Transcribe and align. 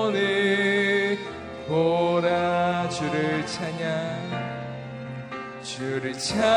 오늘 0.00 1.16
보라 1.68 2.88
주를 2.88 3.46
찬양. 3.46 4.18
주를 5.62 6.12
찬양. 6.12 6.48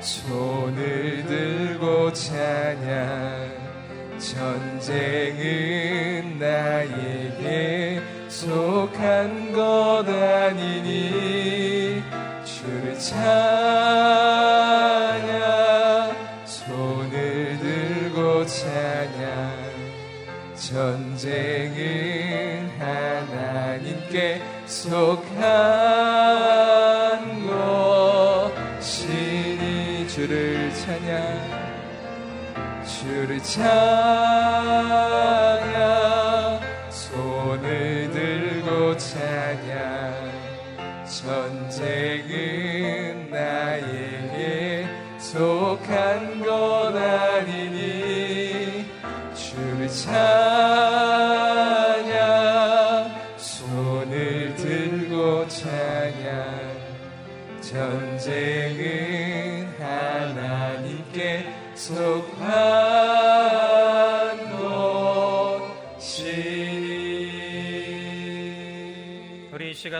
손을 0.00 1.24
들고 1.26 2.12
찬양. 2.12 3.52
전쟁은 4.18 5.38
나에게 6.38 8.00
속한 8.28 9.52
것 9.52 10.04
아니니. 10.08 12.00
주를 12.44 12.96
찬양. 12.96 14.03
전쟁은 20.74 22.68
하나님께 22.80 24.42
속한 24.66 25.38
것이니 28.80 30.08
주를 30.08 30.74
찬양 30.74 31.64
주를 32.84 33.40
찬양 33.40 34.73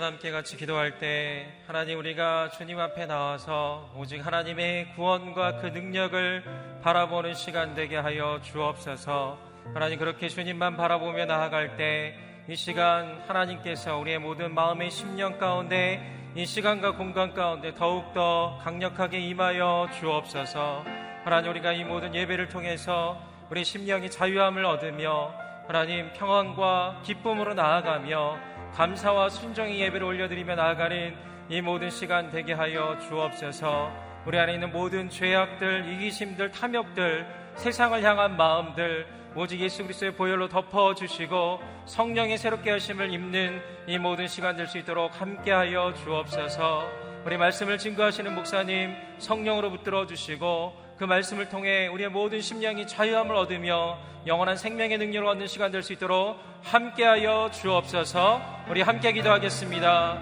함께 0.05 0.31
같이 0.31 0.57
기도할 0.57 0.99
때 0.99 1.47
하나님 1.67 1.99
우리가 1.99 2.51
주님 2.51 2.79
앞에 2.79 3.07
나와서 3.07 3.91
오직 3.97 4.25
하나님의 4.25 4.95
구원과 4.95 5.57
그 5.57 5.67
능력을 5.67 6.45
바라보는 6.83 7.35
시간 7.35 7.75
되게 7.75 7.97
하여 7.97 8.41
주옵소서. 8.43 9.39
하나님 9.75 9.99
그렇게 9.99 10.29
주님만 10.29 10.77
바라보며 10.77 11.25
나아갈 11.27 11.77
때 11.77 12.35
이 12.47 12.57
시간 12.57 13.23
하나님께서 13.27 13.97
우리의 13.97 14.19
모든 14.19 14.53
마음의 14.53 14.91
심령 14.91 15.39
가운데 15.39 15.99
이 16.37 16.45
시간과 16.45 16.95
공간 16.95 17.33
가운데 17.33 17.73
더욱더 17.73 18.59
강력하게 18.63 19.19
임하여 19.19 19.89
주옵소서. 19.99 20.85
하나님 21.25 21.53
우리가 21.53 21.73
이 21.73 21.85
모든 21.85 22.15
예배를 22.15 22.49
통해서 22.49 23.19
우리 23.49 23.65
심령이 23.65 24.11
자유함을 24.11 24.63
얻으며 24.63 25.33
하나님 25.67 26.13
평안과 26.13 27.01
기쁨으로 27.03 27.55
나아가며 27.55 28.37
감사와 28.75 29.29
순정의 29.31 29.81
예배를 29.83 30.05
올려드리며 30.05 30.57
나아가는 30.57 31.15
이 31.49 31.61
모든 31.61 31.91
시간 31.91 32.29
되게 32.29 32.53
하여 32.53 32.99
주옵소서. 32.99 33.93
우리 34.27 34.37
안에 34.37 34.55
있는 34.55 34.73
모든 34.73 35.09
죄악들, 35.09 35.93
이기심들, 35.93 36.51
탐욕들, 36.51 37.25
세상을 37.55 38.03
향한 38.03 38.37
마음들, 38.37 39.07
오직 39.37 39.61
예수 39.61 39.85
그리스도의 39.85 40.17
보혈로 40.17 40.49
덮어 40.49 40.95
주시고 40.95 41.61
성령의 41.85 42.37
새롭게 42.37 42.73
하심을 42.73 43.13
입는 43.13 43.63
이 43.87 43.97
모든 43.99 44.27
시간 44.27 44.57
될 44.57 44.67
수 44.67 44.79
있도록 44.79 45.21
함께하여 45.21 45.95
주옵소서. 45.95 46.89
우리 47.25 47.37
말씀을 47.37 47.79
증거하시는 47.79 48.35
목사님 48.35 48.97
성령으로 49.19 49.71
붙들어 49.71 50.07
주시고 50.07 50.84
그 50.99 51.05
말씀을 51.05 51.49
통해 51.49 51.89
우리의 51.89 52.09
모든 52.09 52.41
심령이 52.41 52.87
자유함을 52.87 53.35
얻으며 53.35 53.99
영원한 54.27 54.57
생명의 54.57 54.97
능력을 54.99 55.27
얻는 55.29 55.47
시간 55.49 55.71
될 55.71 55.83
수 55.83 55.93
있도록 55.93 56.39
함께하여 56.63 57.51
주옵소서. 57.53 58.41
우리 58.71 58.81
함께 58.81 59.13
기도하겠습니다. 59.13 60.21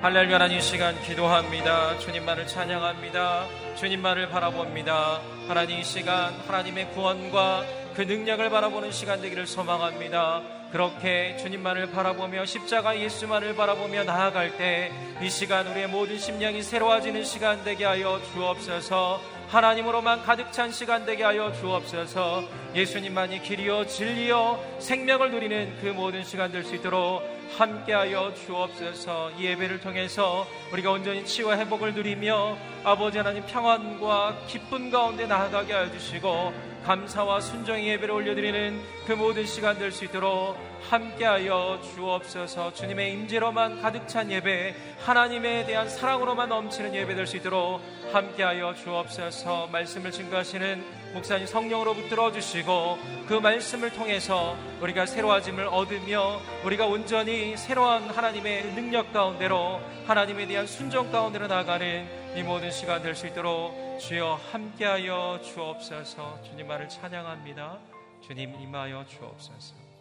할렐루야 0.00 0.36
하나님 0.36 0.60
시간 0.60 1.00
기도합니다. 1.02 1.98
주님만을 1.98 2.46
찬양합니다. 2.46 3.46
주님만을 3.76 4.28
바라봅니다. 4.30 5.20
하나님 5.48 5.78
이 5.78 5.84
시간 5.84 6.32
하나님의 6.46 6.90
구원과 6.92 7.64
그 7.94 8.02
능력을 8.02 8.48
바라보는 8.48 8.90
시간 8.90 9.20
되기를 9.20 9.46
소망합니다. 9.46 10.40
그렇게 10.72 11.36
주님만을 11.36 11.90
바라보며 11.90 12.46
십자가 12.46 12.98
예수만을 12.98 13.54
바라보며 13.54 14.04
나아갈 14.04 14.56
때 14.56 14.90
이 15.22 15.30
시간 15.30 15.68
우리의 15.68 15.86
모든 15.86 16.18
심령이 16.18 16.62
새로워지는 16.62 17.22
시간 17.22 17.62
되게 17.62 17.84
하여 17.84 18.20
주옵소서 18.32 19.20
하나님으로만 19.52 20.22
가득 20.22 20.50
찬 20.50 20.72
시간 20.72 21.04
되게 21.04 21.24
하여 21.24 21.52
주옵소서. 21.52 22.42
예수님만이 22.74 23.42
길이요 23.42 23.86
진리요 23.86 24.58
생명을 24.78 25.30
누리는 25.30 25.76
그 25.82 25.88
모든 25.88 26.24
시간 26.24 26.50
될 26.50 26.64
수 26.64 26.74
있도록 26.76 27.22
함께하여 27.58 28.32
주옵소서. 28.32 29.32
이 29.38 29.44
예배를 29.44 29.80
통해서 29.80 30.46
우리가 30.72 30.92
온전히 30.92 31.26
치유와 31.26 31.58
회복을 31.58 31.92
누리며 31.92 32.56
아버지 32.82 33.18
하나님 33.18 33.44
평안과 33.44 34.38
기쁨 34.46 34.90
가운데 34.90 35.26
나아가게 35.26 35.70
하여 35.74 35.92
주시고 35.92 36.54
감사와 36.86 37.40
순종의 37.42 37.88
예배를 37.88 38.14
올려드리는 38.14 38.80
그 39.06 39.12
모든 39.12 39.44
시간 39.44 39.78
될 39.78 39.92
수 39.92 40.06
있도록 40.06 40.56
함께하여 40.88 41.80
주옵소서 41.94 42.74
주님의 42.74 43.12
임재로만 43.12 43.80
가득 43.82 44.06
찬 44.08 44.30
예배 44.30 44.74
하나님에 45.04 45.64
대한 45.66 45.88
사랑으로만 45.88 46.48
넘치는 46.48 46.94
예배 46.94 47.14
될 47.14 47.26
수 47.26 47.36
있도록 47.36 47.80
함께하여 48.12 48.74
주옵소서 48.74 49.68
말씀을 49.68 50.10
증거하시는 50.10 50.84
목사님 51.14 51.46
성령으로 51.46 51.94
붙들어 51.94 52.32
주시고 52.32 52.98
그 53.26 53.34
말씀을 53.34 53.90
통해서 53.92 54.56
우리가 54.80 55.06
새로워짐을 55.06 55.66
얻으며 55.66 56.40
우리가 56.64 56.86
온전히 56.86 57.56
새로운 57.56 58.08
하나님의 58.10 58.74
능력 58.74 59.12
가운데로 59.12 59.80
하나님에 60.06 60.46
대한 60.46 60.66
순종 60.66 61.10
가운데로 61.12 61.46
나아가는 61.46 62.36
이 62.36 62.42
모든 62.42 62.70
시간 62.70 63.02
될 63.02 63.14
수 63.14 63.26
있도록 63.26 63.98
주여 64.00 64.40
함께하여 64.50 65.40
주옵소서 65.44 66.40
주님만을 66.44 66.88
찬양합니다. 66.88 67.78
주님 68.22 68.54
임하여 68.60 69.04
주옵소서. 69.06 69.91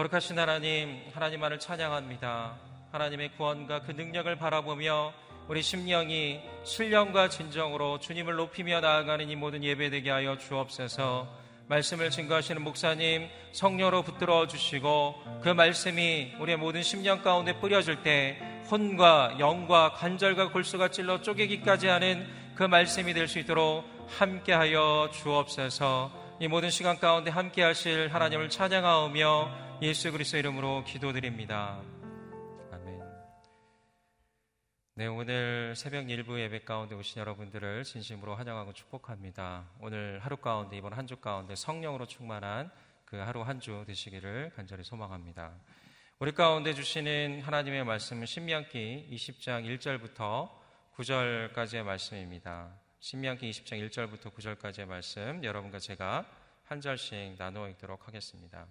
거룩하신 0.00 0.38
하나님, 0.38 0.98
하나님만을 1.12 1.58
찬양합니다. 1.58 2.54
하나님의 2.90 3.32
구원과 3.36 3.82
그 3.82 3.90
능력을 3.90 4.34
바라보며 4.36 5.12
우리 5.46 5.60
심령이 5.60 6.40
신령과 6.64 7.28
진정으로 7.28 7.98
주님을 7.98 8.34
높이며 8.36 8.80
나아가는 8.80 9.28
이 9.28 9.36
모든 9.36 9.62
예배되게 9.62 10.10
하여 10.10 10.38
주옵소서. 10.38 11.28
말씀을 11.66 12.08
증거하시는 12.08 12.62
목사님 12.62 13.28
성령으로 13.52 14.02
붙들어 14.02 14.46
주시고 14.46 15.40
그 15.42 15.50
말씀이 15.50 16.32
우리의 16.40 16.56
모든 16.56 16.82
심령 16.82 17.20
가운데 17.20 17.60
뿌려질 17.60 18.02
때 18.02 18.38
혼과 18.70 19.36
영과 19.38 19.92
관절과 19.92 20.48
골수가 20.48 20.88
찔러 20.88 21.20
쪼개기까지 21.20 21.88
하는 21.88 22.26
그 22.54 22.62
말씀이 22.62 23.12
될 23.12 23.28
수 23.28 23.38
있도록 23.38 23.84
함께하여 24.18 25.10
주옵소서. 25.12 26.10
이 26.40 26.48
모든 26.48 26.70
시간 26.70 26.98
가운데 26.98 27.30
함께하실 27.30 28.08
하나님을 28.14 28.48
찬양하오며 28.48 29.69
예수 29.82 30.12
그리스도 30.12 30.36
이름으로 30.36 30.84
기도드립니다. 30.84 31.82
아멘. 32.70 33.00
네, 34.94 35.06
오늘 35.06 35.74
새벽 35.74 36.10
일부 36.10 36.38
예배 36.38 36.64
가운데 36.64 36.94
오신 36.94 37.18
여러분들을 37.20 37.84
진심으로 37.84 38.34
환영하고 38.34 38.74
축복합니다. 38.74 39.70
오늘 39.80 40.18
하루 40.20 40.36
가운데 40.36 40.76
이번 40.76 40.92
한 40.92 41.06
주 41.06 41.16
가운데 41.16 41.54
성령으로 41.54 42.06
충만한 42.06 42.70
그 43.06 43.16
하루 43.16 43.40
한 43.42 43.58
주 43.58 43.82
되시기를 43.86 44.52
간절히 44.54 44.84
소망합니다. 44.84 45.54
우리 46.18 46.32
가운데 46.32 46.74
주시는 46.74 47.40
하나님의 47.40 47.84
말씀은 47.84 48.26
신명기 48.26 49.08
20장 49.10 49.64
1절부터 49.78 50.50
9절까지의 50.96 51.82
말씀입니다. 51.84 52.74
신명기 53.00 53.48
20장 53.50 53.88
1절부터 53.88 54.34
9절까지의 54.34 54.84
말씀 54.84 55.42
여러분과 55.42 55.78
제가 55.78 56.26
한 56.64 56.82
절씩 56.82 57.36
나누어 57.38 57.68
읽도록 57.70 58.06
하겠습니다. 58.06 58.66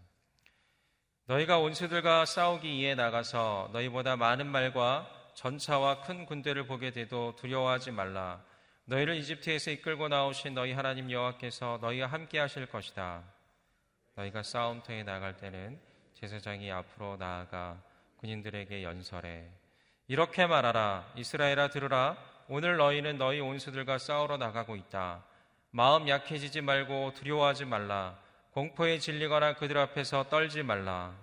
너희가 1.30 1.60
온수들과 1.60 2.26
싸우기 2.26 2.68
위해 2.68 2.96
나가서 2.96 3.70
너희보다 3.72 4.16
많은 4.16 4.48
말과 4.48 5.08
전차와 5.36 6.02
큰 6.02 6.26
군대를 6.26 6.66
보게 6.66 6.90
돼도 6.90 7.36
두려워하지 7.36 7.92
말라. 7.92 8.42
너희를 8.86 9.16
이집트에서 9.18 9.70
이끌고 9.70 10.08
나오신 10.08 10.56
너희 10.56 10.72
하나님 10.72 11.12
여호와께서 11.12 11.78
너희와 11.84 12.08
함께 12.08 12.40
하실 12.40 12.66
것이다. 12.66 13.22
너희가 14.16 14.42
싸움터에 14.42 15.04
나갈 15.04 15.38
때는 15.38 15.80
제사장이 16.16 16.72
앞으로 16.72 17.18
나아가 17.18 17.80
군인들에게 18.18 18.82
연설해. 18.82 19.52
이렇게 20.08 20.48
말하라. 20.48 21.12
이스라엘아 21.16 21.68
들으라. 21.68 22.18
오늘 22.48 22.78
너희는 22.78 23.20
너희 23.20 23.40
온수들과 23.40 24.00
싸우러 24.00 24.38
나가고 24.38 24.76
있다. 24.76 25.24
마음 25.70 26.10
약해지지 26.10 26.62
말고 26.62 27.14
두려워하지 27.14 27.66
말라 27.66 28.18
공포에 28.60 29.00
질리거나 29.00 29.56
그들 29.56 29.78
앞에서 29.78 30.28
떨지 30.28 30.63
말라 30.63 31.16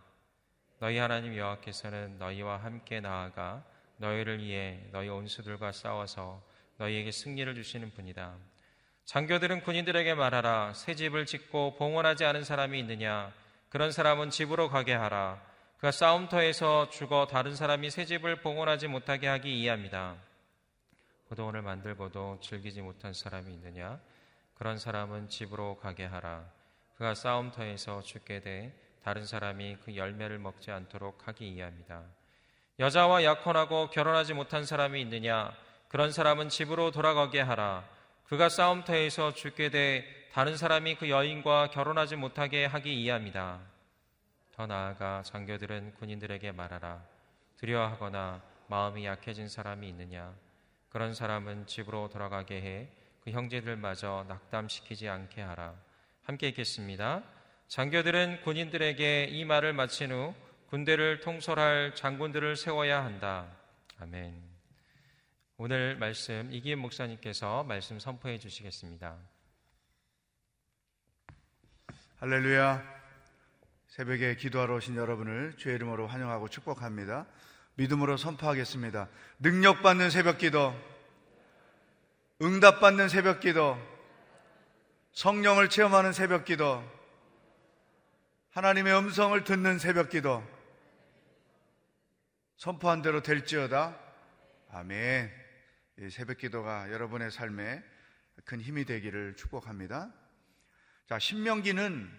너희 0.78 0.96
하나님 0.96 1.36
여호와께서는 1.36 2.16
너희와 2.18 2.56
함께 2.56 3.00
나아가 3.00 3.62
너희를 3.98 4.42
위해 4.42 4.80
너희 4.90 5.10
온수들과 5.10 5.72
싸워서 5.72 6.42
너희에게 6.78 7.10
승리를 7.10 7.54
주시는 7.54 7.90
분이다 7.90 8.36
장교들은 9.04 9.64
군인들에게 9.64 10.14
말하라 10.14 10.72
새 10.72 10.94
집을 10.94 11.26
짓고 11.26 11.76
봉헌하지 11.76 12.24
않은 12.24 12.42
사람이 12.42 12.78
있느냐 12.80 13.34
그런 13.68 13.92
사람은 13.92 14.30
집으로 14.30 14.70
가게 14.70 14.94
하라. 14.94 15.38
그가 15.76 15.90
싸움터에서 15.90 16.88
죽어 16.88 17.26
다른 17.26 17.54
사람이 17.54 17.90
새 17.90 18.06
집을 18.06 18.40
봉헌하지 18.40 18.88
못하게 18.88 19.26
하기 19.26 19.60
이해합니다. 19.60 20.16
포도원을 21.28 21.60
만들고도 21.60 22.38
즐기지 22.40 22.80
못한 22.80 23.12
사람이 23.12 23.52
있느냐? 23.52 24.00
그런 24.54 24.78
사람은 24.78 25.28
집으로 25.28 25.76
가게 25.76 26.06
하라. 26.06 26.55
그가 26.96 27.14
싸움터에서 27.14 28.02
죽게 28.02 28.40
돼 28.40 28.72
다른 29.04 29.24
사람이 29.24 29.78
그 29.84 29.96
열매를 29.96 30.38
먹지 30.38 30.70
않도록 30.70 31.28
하기 31.28 31.48
이해합니다. 31.48 32.02
여자와 32.78 33.24
약혼하고 33.24 33.90
결혼하지 33.90 34.34
못한 34.34 34.64
사람이 34.64 35.00
있느냐? 35.02 35.52
그런 35.88 36.12
사람은 36.12 36.48
집으로 36.48 36.90
돌아가게 36.90 37.40
하라. 37.40 37.88
그가 38.24 38.48
싸움터에서 38.48 39.32
죽게 39.34 39.70
돼 39.70 40.04
다른 40.32 40.56
사람이 40.56 40.96
그 40.96 41.08
여인과 41.08 41.70
결혼하지 41.70 42.16
못하게 42.16 42.66
하기 42.66 43.02
이해합니다. 43.02 43.60
더 44.52 44.66
나아가 44.66 45.22
장교들은 45.22 45.94
군인들에게 45.94 46.52
말하라. 46.52 47.02
두려워하거나 47.58 48.42
마음이 48.66 49.06
약해진 49.06 49.48
사람이 49.48 49.88
있느냐? 49.88 50.34
그런 50.90 51.14
사람은 51.14 51.66
집으로 51.66 52.08
돌아가게 52.08 52.60
해 52.60 53.06
그 53.26 53.32
형제들마저 53.32 54.24
낙담시키지 54.28 55.08
않게 55.08 55.42
하라. 55.42 55.74
함께 56.26 56.48
읽겠습니다. 56.48 57.22
장교들은 57.68 58.40
군인들에게 58.42 59.26
이 59.30 59.44
말을 59.44 59.72
마친 59.72 60.10
후 60.10 60.34
군대를 60.70 61.20
통솔할 61.20 61.94
장군들을 61.94 62.56
세워야 62.56 63.04
한다. 63.04 63.46
아멘. 64.00 64.34
오늘 65.56 65.96
말씀 65.96 66.48
이기현 66.50 66.80
목사님께서 66.80 67.62
말씀 67.62 68.00
선포해 68.00 68.40
주시겠습니다. 68.40 69.16
할렐루야. 72.18 72.82
새벽에 73.86 74.34
기도하러 74.34 74.74
오신 74.74 74.96
여러분을 74.96 75.54
주의 75.56 75.76
이름으로 75.76 76.08
환영하고 76.08 76.48
축복합니다. 76.48 77.26
믿음으로 77.76 78.16
선포하겠습니다. 78.16 79.08
능력받는 79.38 80.10
새벽 80.10 80.38
기도, 80.38 80.74
응답받는 82.42 83.08
새벽 83.08 83.38
기도, 83.38 83.78
성령을 85.16 85.70
체험하는 85.70 86.12
새벽 86.12 86.44
기도, 86.44 86.84
하나님의 88.50 88.98
음성을 88.98 89.42
듣는 89.44 89.78
새벽 89.78 90.10
기도, 90.10 90.46
선포한 92.58 93.00
대로 93.00 93.22
될지어다. 93.22 93.98
아멘. 94.72 95.32
새벽 96.10 96.36
기도가 96.36 96.92
여러분의 96.92 97.30
삶에 97.30 97.82
큰 98.44 98.60
힘이 98.60 98.84
되기를 98.84 99.36
축복합니다. 99.36 100.12
자, 101.08 101.18
신명기는 101.18 102.12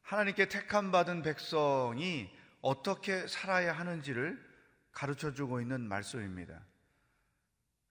하나님께 0.00 0.48
택함 0.48 0.90
받은 0.90 1.20
백성이 1.20 2.34
어떻게 2.62 3.26
살아야 3.26 3.74
하는지를 3.74 4.42
가르쳐 4.92 5.34
주고 5.34 5.60
있는 5.60 5.82
말씀입니다. 5.82 6.58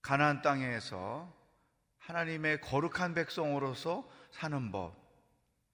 가나안 0.01 0.41
땅에서 0.41 1.31
하나님의 1.99 2.61
거룩한 2.61 3.13
백성으로서 3.13 4.17
사는 4.31 4.71
법. 4.71 4.95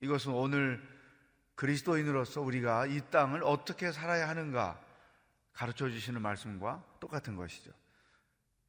이것은 0.02 0.34
오늘 0.34 0.82
그리스도인으로서 1.56 2.42
우리가 2.42 2.86
이 2.86 3.02
땅을 3.10 3.44
어떻게 3.44 3.92
살아야 3.92 4.28
하는가 4.28 4.80
가르쳐 5.54 5.90
주시는 5.90 6.22
말씀과 6.22 6.84
똑같은 7.00 7.36
것이죠. 7.36 7.72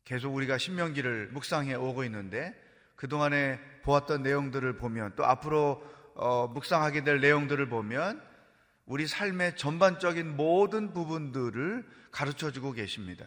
계속 0.05 0.35
우리가 0.35 0.57
신명기를 0.57 1.31
묵상해 1.33 1.75
오고 1.75 2.05
있는데 2.05 2.55
그동안에 2.95 3.61
보았던 3.83 4.23
내용들을 4.23 4.77
보면 4.77 5.15
또 5.17 5.27
앞으로 5.27 5.85
어, 6.15 6.47
묵상하게 6.47 7.05
될 7.05 7.21
내용들을 7.21 7.69
보면 7.69 8.23
우리 8.87 9.07
삶의 9.07 9.57
전반적인 9.57 10.37
모든 10.37 10.93
부분들을 10.93 11.85
가르쳐 12.13 12.53
주고 12.53 12.73
계십니다. 12.73 13.27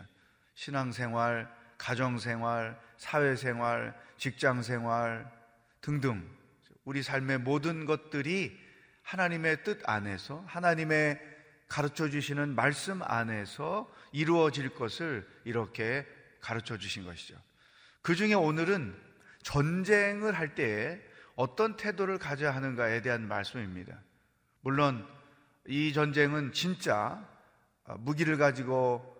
신앙생활, 0.55 1.53
가정생활, 1.77 2.79
사회생활, 2.97 3.93
직장생활 4.17 5.29
등등 5.81 6.38
우리 6.89 7.03
삶의 7.03 7.37
모든 7.41 7.85
것들이 7.85 8.59
하나님의 9.03 9.63
뜻 9.63 9.79
안에서 9.87 10.43
하나님의 10.47 11.21
가르쳐 11.67 12.09
주시는 12.09 12.55
말씀 12.55 13.03
안에서 13.03 13.93
이루어질 14.11 14.73
것을 14.73 15.23
이렇게 15.43 16.03
가르쳐 16.41 16.79
주신 16.79 17.05
것이죠. 17.05 17.39
그 18.01 18.15
중에 18.15 18.33
오늘은 18.33 18.95
전쟁을 19.43 20.33
할 20.33 20.55
때에 20.55 20.99
어떤 21.35 21.77
태도를 21.77 22.17
가져야 22.17 22.55
하는가에 22.55 23.03
대한 23.03 23.27
말씀입니다. 23.27 24.01
물론 24.61 25.07
이 25.67 25.93
전쟁은 25.93 26.53
진짜 26.53 27.23
무기를 27.99 28.39
가지고 28.39 29.15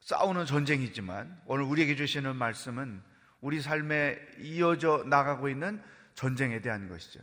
싸우는 0.00 0.44
전쟁이지만 0.44 1.40
오늘 1.46 1.66
우리에게 1.66 1.94
주시는 1.94 2.34
말씀은 2.34 3.00
우리 3.40 3.60
삶에 3.60 4.18
이어져 4.40 5.04
나가고 5.06 5.48
있는 5.48 5.80
전쟁에 6.16 6.60
대한 6.60 6.88
것이죠. 6.88 7.20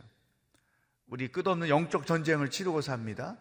우리 1.08 1.28
끝없는 1.28 1.68
영적 1.68 2.06
전쟁을 2.06 2.48
치르고 2.48 2.80
삽니다. 2.80 3.36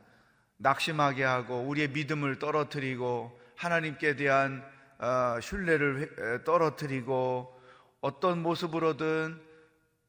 낙심하게 0.58 1.24
하고 1.24 1.62
우리의 1.62 1.90
믿음을 1.90 2.40
떨어뜨리고 2.40 3.40
하나님께 3.56 4.16
대한 4.16 4.64
어, 4.98 5.40
신뢰를 5.40 6.44
떨어뜨리고 6.44 7.60
어떤 8.02 8.42
모습으로든 8.42 9.42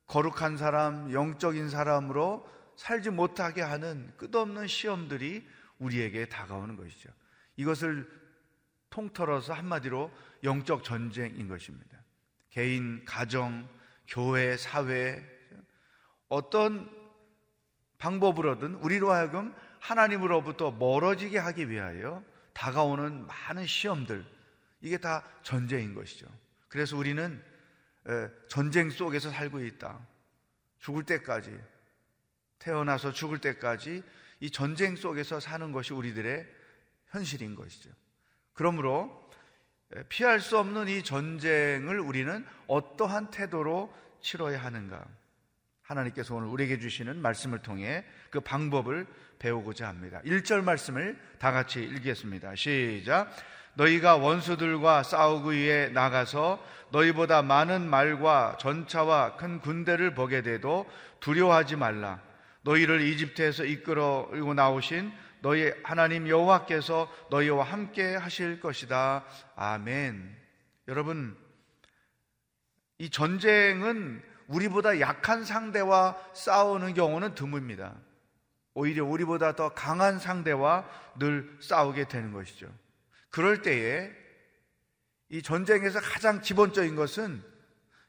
거룩한 0.07 0.57
사람, 0.57 1.13
영적인 1.13 1.69
사람으로 1.69 2.49
살지 2.77 3.11
못하게 3.11 3.63
하는 3.63 4.13
끝없는 4.17 4.67
시험들이 4.67 5.47
우리에게 5.79 6.29
다가오는 6.29 6.77
것이죠. 6.77 7.11
이것을 7.57 8.11
통틀어서 8.91 9.53
한마디로 9.53 10.11
영적 10.43 10.85
전쟁인 10.85 11.49
것입니다. 11.49 11.99
개인, 12.51 13.05
가정, 13.05 13.69
교회, 14.07 14.57
사회, 14.57 15.34
어떤 16.35 16.91
방법으로든 17.99 18.75
우리로 18.77 19.13
하여금 19.13 19.55
하나님으로부터 19.79 20.73
멀어지게 20.73 21.39
하기 21.39 21.71
위하여 21.71 22.25
다가오는 22.55 23.27
많은 23.27 23.67
시험들, 23.67 24.25
이게 24.81 24.99
다 24.99 25.25
전쟁인 25.43 25.95
것이죠. 25.95 26.27
그래서 26.69 26.97
우리는 26.97 27.41
전쟁 28.49 28.91
속에서 28.91 29.31
살고 29.31 29.61
있다. 29.61 30.05
죽을 30.81 31.05
때까지, 31.05 31.57
태어나서 32.59 33.13
죽을 33.13 33.39
때까지 33.39 34.03
이 34.41 34.51
전쟁 34.51 34.97
속에서 34.97 35.39
사는 35.39 35.71
것이 35.71 35.95
우리들의 35.95 36.47
현실인 37.11 37.55
것이죠. 37.55 37.91
그러므로 38.55 39.31
피할 40.09 40.41
수 40.41 40.59
없는 40.59 40.89
이 40.89 41.05
전쟁을 41.05 42.01
우리는 42.01 42.45
어떠한 42.67 43.31
태도로 43.31 43.95
치러야 44.21 44.63
하는가? 44.63 45.05
하나님께서 45.85 46.35
오늘 46.35 46.49
우리에게 46.49 46.79
주시는 46.79 47.21
말씀을 47.21 47.61
통해 47.61 48.05
그 48.31 48.41
방법을 48.41 49.07
배우고자 49.39 49.89
합니다. 49.89 50.21
1절 50.25 50.65
말씀을 50.65 51.19
다 51.39 51.53
같이 51.53 51.83
읽겠습니다. 51.83 52.55
시작. 52.55 53.31
너희가 53.75 54.17
원수들과 54.17 55.03
싸우기 55.03 55.57
위해 55.57 55.89
나가서 55.89 56.65
너희보다 56.91 57.43
많은 57.43 57.89
말과 57.89 58.57
전차와 58.61 59.37
큰 59.37 59.61
군대를 59.61 60.15
보게 60.15 60.43
돼도 60.43 60.89
두려워하지 61.21 61.77
말라. 61.77 62.21
너희를 62.63 63.03
이집트에서 63.03 63.65
이끌어 63.65 64.31
나오신 64.55 65.13
너희 65.41 65.71
하나님 65.83 66.29
여호와께서 66.29 67.13
너희와 67.31 67.65
함께 67.65 68.15
하실 68.17 68.61
것이다. 68.61 69.25
아멘. 69.57 70.35
여러분, 70.89 71.37
이 72.99 73.11
전쟁은 73.11 74.23
우리보다 74.49 75.01
약한 75.01 75.45
상대와 75.45 76.17
싸우는 76.35 76.95
경우는 76.95 77.35
드뭅니다. 77.35 77.95
오히려 78.75 79.05
우리보다 79.05 79.55
더 79.55 79.73
강한 79.73 80.19
상대와 80.19 80.89
늘 81.19 81.57
싸우게 81.61 82.09
되는 82.09 82.33
것이죠. 82.33 82.69
그럴 83.31 83.63
때에 83.63 84.11
이 85.29 85.43
전쟁에서 85.43 86.01
가장 86.01 86.41
기본적인 86.41 86.97
것은 86.97 87.43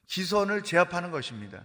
기선을 0.08 0.64
제압하는 0.64 1.12
것입니다. 1.12 1.64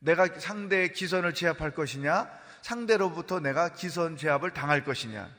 내가 0.00 0.26
상대의 0.26 0.92
기선을 0.92 1.34
제압할 1.34 1.74
것이냐, 1.74 2.30
상대로부터 2.62 3.40
내가 3.40 3.72
기선 3.72 4.16
제압을 4.16 4.52
당할 4.52 4.84
것이냐. 4.84 5.30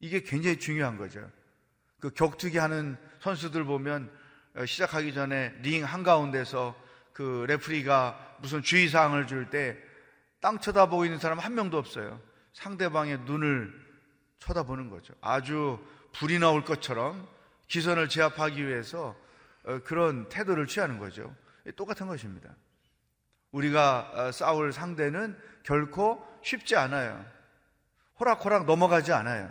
이게 0.00 0.22
굉장히 0.22 0.58
중요한 0.58 0.96
거죠. 0.98 1.30
그 2.00 2.10
격투기 2.10 2.58
하는 2.58 2.96
선수들 3.20 3.64
보면 3.64 4.10
어, 4.54 4.66
시작하기 4.66 5.14
전에 5.14 5.54
링 5.62 5.84
한가운데서 5.84 6.74
그 7.12 7.44
레프리가 7.48 8.36
무슨 8.40 8.62
주의사항을 8.62 9.26
줄 9.26 9.50
때 9.50 9.92
땅 10.42 10.58
쳐다보고 10.58 11.04
있는 11.04 11.20
사람 11.20 11.38
한 11.38 11.54
명도 11.54 11.78
없어요. 11.78 12.20
상대방의 12.52 13.20
눈을 13.20 13.72
쳐다보는 14.40 14.90
거죠. 14.90 15.14
아주 15.20 15.78
불이 16.12 16.40
나올 16.40 16.64
것처럼 16.64 17.28
기선을 17.68 18.08
제압하기 18.08 18.66
위해서 18.66 19.16
어, 19.64 19.78
그런 19.84 20.28
태도를 20.28 20.66
취하는 20.66 20.98
거죠. 20.98 21.32
똑같은 21.76 22.08
것입니다. 22.08 22.50
우리가 23.52 24.10
어, 24.14 24.32
싸울 24.32 24.72
상대는 24.72 25.38
결코 25.62 26.26
쉽지 26.42 26.74
않아요. 26.74 27.24
호락호락 28.18 28.66
넘어가지 28.66 29.12
않아요. 29.12 29.48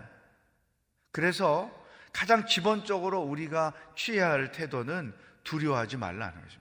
그래서 1.14 1.72
가장 2.12 2.44
기본적으로 2.46 3.22
우리가 3.22 3.72
취해야 3.96 4.30
할 4.30 4.52
태도는 4.52 5.16
두려워하지 5.46 5.96
말라는 5.96 6.34
것입니다. 6.34 6.61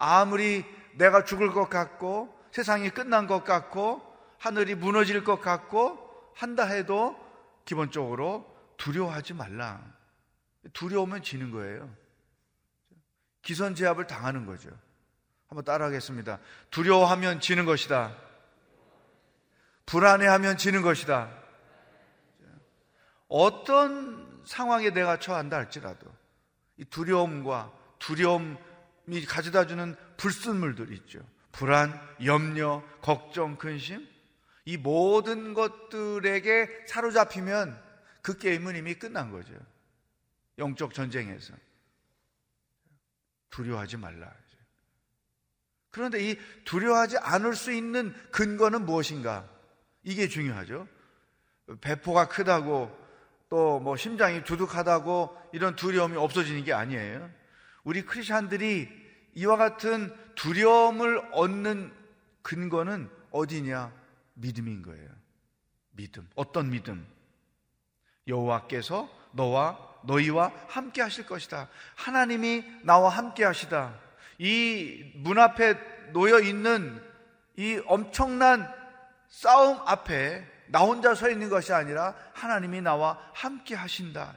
아무리 0.00 0.64
내가 0.94 1.24
죽을 1.24 1.52
것 1.52 1.68
같고 1.68 2.34
세상이 2.52 2.90
끝난 2.90 3.26
것 3.26 3.44
같고 3.44 4.02
하늘이 4.38 4.74
무너질 4.74 5.22
것 5.22 5.40
같고 5.40 6.32
한다 6.34 6.64
해도 6.64 7.16
기본적으로 7.66 8.50
두려워하지 8.78 9.34
말라. 9.34 9.84
두려우면 10.72 11.22
지는 11.22 11.50
거예요. 11.50 11.94
기선 13.42 13.74
제압을 13.74 14.06
당하는 14.06 14.46
거죠. 14.46 14.70
한번 15.48 15.64
따라하겠습니다. 15.64 16.38
두려워하면 16.70 17.40
지는 17.40 17.66
것이다. 17.66 18.16
불안해하면 19.84 20.56
지는 20.56 20.80
것이다. 20.80 21.30
어떤 23.28 24.42
상황에 24.46 24.90
내가 24.90 25.18
처한다 25.18 25.58
할지라도 25.58 26.06
이 26.78 26.84
두려움과 26.86 27.70
두려움이 27.98 28.69
가져다 29.26 29.66
주는 29.66 29.96
불순물들이 30.16 30.94
있죠. 30.96 31.20
불안, 31.52 31.92
염려, 32.24 32.82
걱정, 33.02 33.56
근심 33.56 34.06
이 34.64 34.76
모든 34.76 35.54
것들에게 35.54 36.86
사로잡히면 36.86 37.82
그 38.22 38.38
게임은 38.38 38.76
이미 38.76 38.94
끝난 38.94 39.30
거죠. 39.30 39.54
영적 40.58 40.94
전쟁에서 40.94 41.54
두려워하지 43.50 43.96
말라. 43.96 44.32
그런데 45.90 46.30
이 46.30 46.38
두려워하지 46.64 47.18
않을 47.18 47.56
수 47.56 47.72
있는 47.72 48.14
근거는 48.30 48.84
무엇인가? 48.84 49.48
이게 50.04 50.28
중요하죠. 50.28 50.86
배포가 51.80 52.28
크다고 52.28 52.96
또 53.48 53.80
뭐 53.80 53.96
심장이 53.96 54.44
두둑하다고 54.44 55.36
이런 55.52 55.74
두려움이 55.74 56.16
없어지는 56.16 56.62
게 56.64 56.72
아니에요. 56.72 57.28
우리 57.84 58.02
크리스천들이 58.04 58.88
이와 59.34 59.56
같은 59.56 60.14
두려움을 60.34 61.28
얻는 61.32 61.92
근거는 62.42 63.10
어디냐? 63.30 63.92
믿음인 64.34 64.82
거예요. 64.82 65.08
믿음. 65.92 66.28
어떤 66.34 66.70
믿음? 66.70 67.06
여호와께서 68.26 69.08
너와 69.32 69.78
너희와 70.04 70.52
함께 70.68 71.02
하실 71.02 71.26
것이다. 71.26 71.68
하나님이 71.96 72.64
나와 72.82 73.10
함께 73.10 73.44
하시다. 73.44 73.98
이 74.38 75.12
문 75.16 75.38
앞에 75.38 75.74
놓여 76.12 76.40
있는 76.40 77.02
이 77.56 77.80
엄청난 77.86 78.72
싸움 79.28 79.78
앞에 79.86 80.46
나 80.68 80.80
혼자 80.80 81.14
서 81.14 81.28
있는 81.28 81.48
것이 81.50 81.72
아니라 81.72 82.14
하나님이 82.32 82.80
나와 82.80 83.18
함께 83.34 83.74
하신다. 83.74 84.34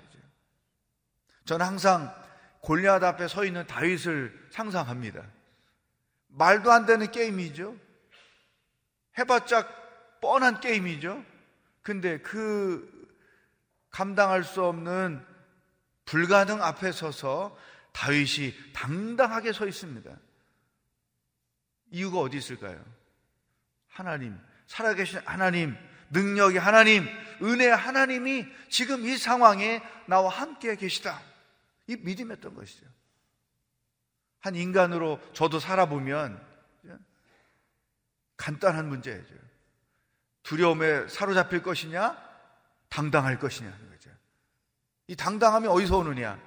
저는 1.45 1.65
항상 1.65 2.13
골리앗 2.63 3.03
앞에 3.03 3.27
서 3.27 3.43
있는 3.43 3.67
다윗을 3.67 4.47
상상합니다. 4.51 5.21
말도 6.29 6.71
안 6.71 6.85
되는 6.85 7.11
게임이죠. 7.11 7.77
해봤자 9.17 9.67
뻔한 10.21 10.61
게임이죠. 10.61 11.23
근데 11.81 12.19
그 12.19 12.89
감당할 13.89 14.45
수 14.45 14.63
없는 14.63 15.23
불가능 16.05 16.63
앞에 16.63 16.93
서서 16.93 17.57
다윗이 17.91 18.53
당당하게 18.73 19.51
서 19.51 19.67
있습니다. 19.67 20.09
이유가 21.91 22.19
어디 22.19 22.37
있을까요? 22.37 22.83
하나님, 23.89 24.39
살아계신 24.67 25.19
하나님, 25.25 25.75
능력의 26.11 26.59
하나님, 26.59 27.07
은혜의 27.41 27.75
하나님이 27.75 28.47
지금 28.69 29.05
이 29.05 29.17
상황에 29.17 29.83
나와 30.07 30.29
함께 30.29 30.77
계시다. 30.77 31.32
이 31.87 31.95
믿음이었던 31.97 32.53
것이죠. 32.53 32.85
한 34.39 34.55
인간으로 34.55 35.19
저도 35.33 35.59
살아보면 35.59 36.53
간단한 38.37 38.89
문제죠. 38.89 39.33
두려움에 40.43 41.07
사로잡힐 41.07 41.63
것이냐, 41.63 42.17
당당할 42.89 43.39
것이냐 43.39 43.71
하는 43.71 43.89
거죠. 43.89 44.09
이 45.07 45.15
당당함이 45.15 45.67
어디서 45.67 45.97
오느냐? 45.97 46.39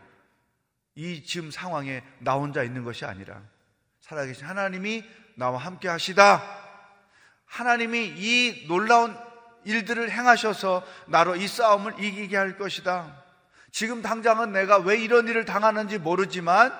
이 0.94 1.24
지금 1.24 1.50
상황에 1.50 2.04
나 2.20 2.34
혼자 2.34 2.62
있는 2.62 2.84
것이 2.84 3.04
아니라 3.04 3.42
살아계신 4.00 4.46
하나님이 4.46 5.04
나와 5.36 5.58
함께 5.58 5.88
하시다. 5.88 6.42
하나님이 7.44 8.14
이 8.16 8.66
놀라운 8.68 9.16
일들을 9.64 10.10
행하셔서 10.10 10.86
나로 11.06 11.36
이 11.36 11.48
싸움을 11.48 12.02
이기게 12.02 12.36
할 12.36 12.56
것이다. 12.56 13.24
지금 13.76 14.00
당장은 14.00 14.52
내가 14.52 14.78
왜 14.78 14.96
이런 14.98 15.28
일을 15.28 15.44
당하는지 15.44 15.98
모르지만 15.98 16.72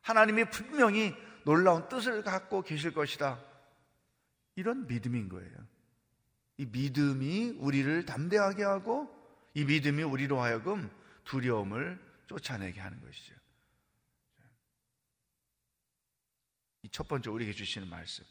하나님이 0.00 0.46
분명히 0.50 1.14
놀라운 1.44 1.88
뜻을 1.88 2.24
갖고 2.24 2.62
계실 2.62 2.92
것이다. 2.92 3.40
이런 4.56 4.88
믿음인 4.88 5.28
거예요. 5.28 5.56
이 6.56 6.66
믿음이 6.66 7.58
우리를 7.60 8.04
담대하게 8.04 8.64
하고 8.64 9.08
이 9.54 9.64
믿음이 9.64 10.02
우리로 10.02 10.40
하여금 10.40 10.90
두려움을 11.22 12.00
쫓아내게 12.26 12.80
하는 12.80 13.00
것이죠. 13.00 13.36
이 16.82 16.88
첫 16.90 17.06
번째 17.06 17.30
우리에게 17.30 17.52
주시는 17.52 17.88
말씀. 17.88 18.24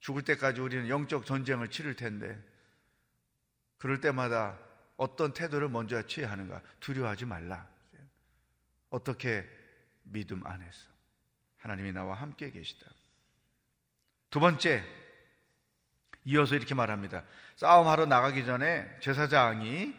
죽을 0.00 0.22
때까지 0.22 0.60
우리는 0.60 0.88
영적 0.88 1.26
전쟁을 1.26 1.70
치를 1.70 1.94
텐데 1.94 2.36
그럴 3.76 4.00
때마다 4.00 4.58
어떤 4.98 5.32
태도를 5.32 5.68
먼저 5.70 6.02
취해야 6.02 6.30
하는가? 6.30 6.60
두려워하지 6.80 7.24
말라. 7.24 7.66
어떻게 8.90 9.48
믿음 10.02 10.46
안에서 10.46 10.88
하나님이 11.58 11.92
나와 11.92 12.14
함께 12.14 12.50
계시다. 12.50 12.86
두 14.28 14.40
번째, 14.40 14.84
이어서 16.24 16.56
이렇게 16.56 16.74
말합니다. 16.74 17.22
싸움하러 17.56 18.06
나가기 18.06 18.44
전에 18.44 18.86
제사장이 19.00 19.94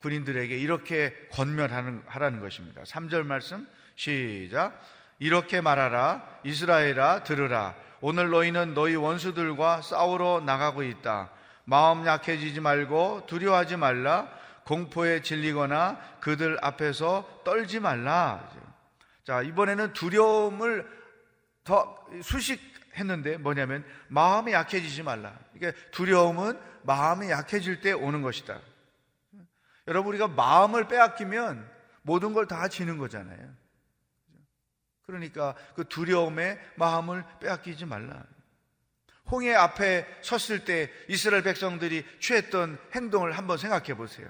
군인들에게 0.00 0.56
이렇게 0.56 1.14
권면하라는 1.32 2.40
것입니다. 2.40 2.82
3절 2.84 3.24
말씀 3.24 3.68
시작. 3.96 4.80
이렇게 5.18 5.60
말하라. 5.60 6.40
이스라엘아 6.44 7.24
들으라. 7.24 7.74
오늘 8.00 8.30
너희는 8.30 8.74
너희 8.74 8.94
원수들과 8.94 9.82
싸우러 9.82 10.40
나가고 10.46 10.84
있다. 10.84 11.32
마음 11.68 12.06
약해지지 12.06 12.60
말고 12.60 13.26
두려워하지 13.26 13.76
말라. 13.76 14.26
공포에 14.64 15.20
질리거나 15.20 16.00
그들 16.20 16.56
앞에서 16.62 17.42
떨지 17.44 17.78
말라. 17.78 18.50
자, 19.24 19.42
이번에는 19.42 19.92
두려움을 19.92 20.88
더 21.64 22.06
수식했는데 22.22 23.36
뭐냐면 23.36 23.84
마음이 24.08 24.52
약해지지 24.52 25.02
말라. 25.02 25.38
그러니까 25.52 25.78
두려움은 25.90 26.58
마음이 26.84 27.28
약해질 27.30 27.82
때 27.82 27.92
오는 27.92 28.22
것이다. 28.22 28.58
여러분 29.88 30.08
우리가 30.08 30.26
마음을 30.28 30.88
빼앗기면 30.88 31.70
모든 32.00 32.32
걸 32.32 32.46
다 32.46 32.68
지는 32.68 32.96
거잖아요. 32.96 33.46
그러니까 35.04 35.54
그 35.76 35.86
두려움에 35.86 36.58
마음을 36.76 37.24
빼앗기지 37.40 37.84
말라. 37.84 38.24
홍해 39.30 39.54
앞에 39.54 40.06
섰을 40.22 40.64
때 40.64 40.90
이스라엘 41.08 41.42
백성들이 41.42 42.04
취했던 42.20 42.78
행동을 42.94 43.32
한번 43.32 43.58
생각해 43.58 43.94
보세요. 43.94 44.28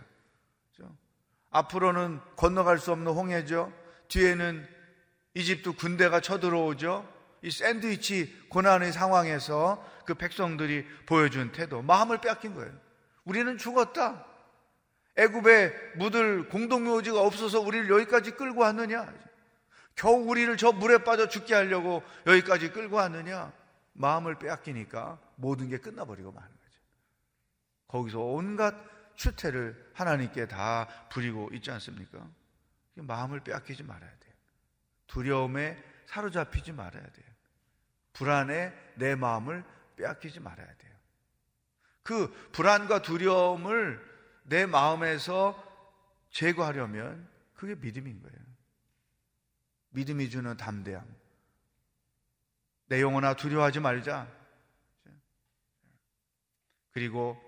앞으로는 1.50 2.20
건너갈 2.36 2.78
수 2.78 2.92
없는 2.92 3.12
홍해죠. 3.12 3.72
뒤에는 4.08 4.66
이집트 5.34 5.72
군대가 5.72 6.20
쳐들어오죠. 6.20 7.08
이 7.42 7.50
샌드위치 7.50 8.46
고난의 8.48 8.92
상황에서 8.92 9.84
그 10.04 10.14
백성들이 10.14 10.86
보여준 11.06 11.52
태도, 11.52 11.82
마음을 11.82 12.20
빼앗긴 12.20 12.54
거예요. 12.54 12.72
우리는 13.24 13.56
죽었다. 13.58 14.24
애굽에 15.16 15.72
묻을 15.96 16.48
공동묘지가 16.48 17.20
없어서 17.20 17.60
우리를 17.60 17.90
여기까지 17.90 18.32
끌고 18.32 18.62
왔느냐? 18.62 19.12
겨우 19.94 20.28
우리를 20.28 20.56
저 20.56 20.72
물에 20.72 20.98
빠져 20.98 21.28
죽게 21.28 21.54
하려고 21.54 22.02
여기까지 22.26 22.70
끌고 22.70 22.96
왔느냐? 22.96 23.52
마음을 23.98 24.38
빼앗기니까 24.38 25.20
모든 25.36 25.68
게 25.68 25.78
끝나버리고 25.78 26.32
마는 26.32 26.48
거죠. 26.48 26.80
거기서 27.88 28.20
온갖 28.20 28.74
추태를 29.16 29.90
하나님께 29.94 30.46
다 30.46 30.86
부리고 31.10 31.50
있지 31.52 31.70
않습니까? 31.72 32.26
마음을 32.94 33.40
빼앗기지 33.40 33.82
말아야 33.82 34.10
돼요. 34.18 34.34
두려움에 35.08 35.82
사로잡히지 36.06 36.72
말아야 36.72 37.02
돼요. 37.02 37.26
불안에 38.12 38.72
내 38.94 39.14
마음을 39.16 39.64
빼앗기지 39.96 40.40
말아야 40.40 40.66
돼요. 40.66 40.94
그 42.04 42.30
불안과 42.52 43.02
두려움을 43.02 44.00
내 44.44 44.64
마음에서 44.66 45.62
제거하려면 46.30 47.28
그게 47.54 47.74
믿음인 47.74 48.22
거예요. 48.22 48.38
믿음이 49.90 50.30
주는 50.30 50.56
담대함. 50.56 51.04
내 52.88 53.00
영혼아 53.00 53.34
두려워하지 53.34 53.80
말자. 53.80 54.26
그리고 56.90 57.40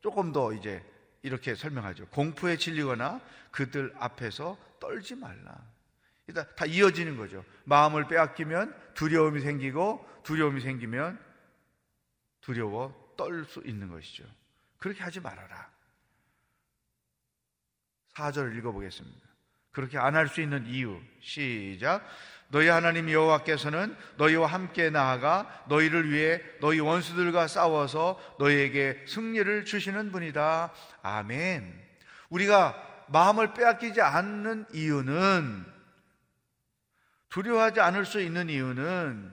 조금 0.00 0.32
더 0.32 0.52
이제 0.52 0.84
이렇게 1.22 1.54
설명하죠. 1.54 2.08
공포에 2.08 2.56
질리거나 2.56 3.20
그들 3.50 3.94
앞에서 3.98 4.58
떨지 4.80 5.14
말라. 5.14 5.60
일단 6.26 6.46
다 6.56 6.66
이어지는 6.66 7.16
거죠. 7.16 7.44
마음을 7.64 8.06
빼앗기면 8.06 8.92
두려움이 8.94 9.40
생기고 9.40 10.06
두려움이 10.24 10.60
생기면 10.60 11.18
두려워 12.40 13.14
떨 13.16 13.44
수 13.46 13.62
있는 13.64 13.88
것이죠. 13.88 14.24
그렇게 14.78 15.02
하지 15.02 15.20
말아라. 15.20 15.70
4절을 18.14 18.56
읽어보겠습니다. 18.58 19.28
그렇게 19.72 19.98
안 19.98 20.14
할 20.14 20.28
수 20.28 20.40
있는 20.40 20.66
이유. 20.66 21.00
시작. 21.20 22.04
너희 22.50 22.68
하나님 22.68 23.10
여호와께서는 23.10 23.94
너희와 24.16 24.46
함께 24.46 24.90
나아가 24.90 25.64
너희를 25.68 26.10
위해 26.10 26.40
너희 26.60 26.80
원수들과 26.80 27.46
싸워서 27.46 28.18
너희에게 28.38 29.04
승리를 29.06 29.64
주시는 29.66 30.12
분이다. 30.12 30.72
아멘. 31.02 31.88
우리가 32.30 32.74
마음을 33.08 33.54
빼앗기지 33.54 34.00
않는 34.00 34.66
이유는 34.72 35.66
두려워하지 37.28 37.80
않을 37.80 38.06
수 38.06 38.20
있는 38.20 38.48
이유는 38.48 39.30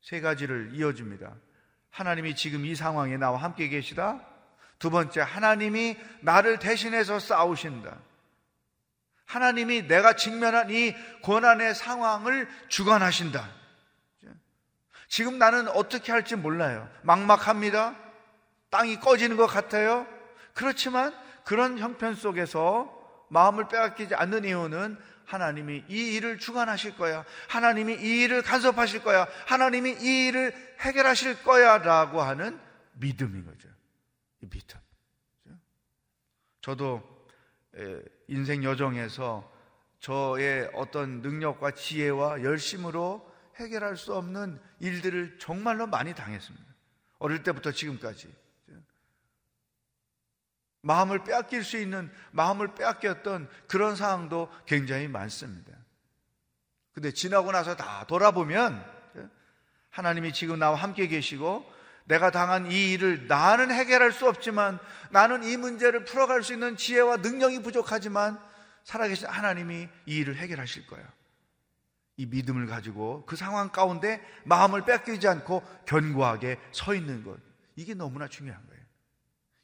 세 0.00 0.20
가지를 0.20 0.70
이어줍니다. 0.74 1.32
하나님이 1.90 2.34
지금 2.34 2.66
이 2.66 2.74
상황에 2.74 3.16
나와 3.16 3.38
함께 3.38 3.68
계시다. 3.68 4.20
두 4.80 4.90
번째, 4.90 5.20
하나님이 5.20 5.96
나를 6.22 6.58
대신해서 6.58 7.20
싸우신다. 7.20 7.98
하나님이 9.32 9.88
내가 9.88 10.14
직면한 10.14 10.70
이 10.70 10.94
고난의 11.22 11.74
상황을 11.74 12.46
주관하신다. 12.68 13.48
지금 15.08 15.38
나는 15.38 15.68
어떻게 15.68 16.12
할지 16.12 16.36
몰라요. 16.36 16.86
막막합니다. 17.00 17.96
땅이 18.68 19.00
꺼지는 19.00 19.38
것 19.38 19.46
같아요. 19.46 20.06
그렇지만 20.52 21.14
그런 21.44 21.78
형편 21.78 22.14
속에서 22.14 22.92
마음을 23.30 23.68
빼앗기지 23.68 24.14
않는 24.14 24.44
이유는 24.44 24.98
하나님이 25.24 25.84
이 25.88 26.14
일을 26.14 26.38
주관하실 26.38 26.98
거야. 26.98 27.24
하나님이 27.48 27.94
이 27.94 28.24
일을 28.24 28.42
간섭하실 28.42 29.02
거야. 29.02 29.26
하나님이 29.46 29.96
이 29.98 30.26
일을 30.26 30.76
해결하실 30.80 31.42
거야. 31.42 31.78
라고 31.78 32.20
하는 32.20 32.60
믿음인 32.92 33.46
거죠. 33.46 33.66
이 34.42 34.46
믿음. 34.50 34.78
저도 36.60 37.26
인생 38.32 38.64
여정에서 38.64 39.50
저의 40.00 40.68
어떤 40.72 41.20
능력과 41.20 41.72
지혜와 41.72 42.42
열심으로 42.42 43.30
해결할 43.56 43.96
수 43.98 44.14
없는 44.14 44.58
일들을 44.80 45.38
정말로 45.38 45.86
많이 45.86 46.14
당했습니다. 46.14 46.66
어릴 47.18 47.42
때부터 47.42 47.72
지금까지. 47.72 48.34
마음을 50.80 51.22
빼앗길 51.22 51.62
수 51.62 51.76
있는 51.76 52.10
마음을 52.32 52.74
빼앗겼던 52.74 53.48
그런 53.68 53.94
상황도 53.94 54.50
굉장히 54.66 55.06
많습니다. 55.08 55.70
근데 56.92 57.12
지나고 57.12 57.52
나서 57.52 57.76
다 57.76 58.04
돌아보면 58.06 58.84
하나님이 59.90 60.32
지금 60.32 60.58
나와 60.58 60.76
함께 60.76 61.06
계시고 61.06 61.70
내가 62.04 62.30
당한 62.30 62.70
이 62.70 62.92
일을 62.92 63.26
나는 63.26 63.70
해결할 63.70 64.12
수 64.12 64.28
없지만 64.28 64.78
나는 65.10 65.44
이 65.44 65.56
문제를 65.56 66.04
풀어갈 66.04 66.42
수 66.42 66.52
있는 66.52 66.76
지혜와 66.76 67.18
능력이 67.18 67.62
부족하지만 67.62 68.40
살아계신 68.84 69.28
하나님이 69.28 69.88
이 70.06 70.16
일을 70.16 70.36
해결하실 70.36 70.86
거예요. 70.88 71.06
이 72.16 72.26
믿음을 72.26 72.66
가지고 72.66 73.24
그 73.26 73.36
상황 73.36 73.70
가운데 73.70 74.20
마음을 74.44 74.84
뺏기지 74.84 75.26
않고 75.28 75.62
견고하게 75.86 76.60
서 76.72 76.94
있는 76.94 77.24
것. 77.24 77.38
이게 77.76 77.94
너무나 77.94 78.28
중요한 78.28 78.64
거예요. 78.66 78.82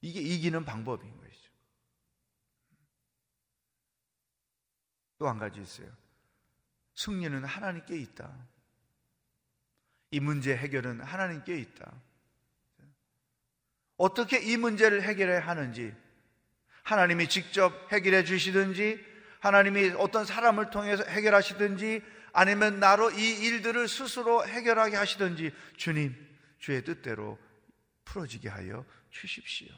이게 0.00 0.20
이기는 0.20 0.64
방법인 0.64 1.16
것이죠. 1.18 1.50
또 5.18 5.28
한 5.28 5.38
가지 5.38 5.60
있어요. 5.60 5.88
승리는 6.94 7.44
하나님께 7.44 7.96
있다. 7.98 8.32
이 10.10 10.20
문제 10.20 10.56
해결은 10.56 11.00
하나님께 11.00 11.58
있다. 11.58 11.92
어떻게 13.98 14.38
이 14.38 14.56
문제를 14.56 15.02
해결해야 15.02 15.40
하는지, 15.40 15.94
하나님이 16.84 17.28
직접 17.28 17.92
해결해 17.92 18.24
주시든지, 18.24 19.04
하나님이 19.40 19.90
어떤 19.98 20.24
사람을 20.24 20.70
통해서 20.70 21.04
해결하시든지, 21.04 22.00
아니면 22.32 22.80
나로 22.80 23.10
이 23.10 23.46
일들을 23.46 23.88
스스로 23.88 24.46
해결하게 24.46 24.96
하시든지, 24.96 25.52
주님, 25.76 26.14
주의 26.58 26.82
뜻대로 26.82 27.38
풀어지게 28.04 28.48
하여 28.48 28.86
주십시오. 29.10 29.74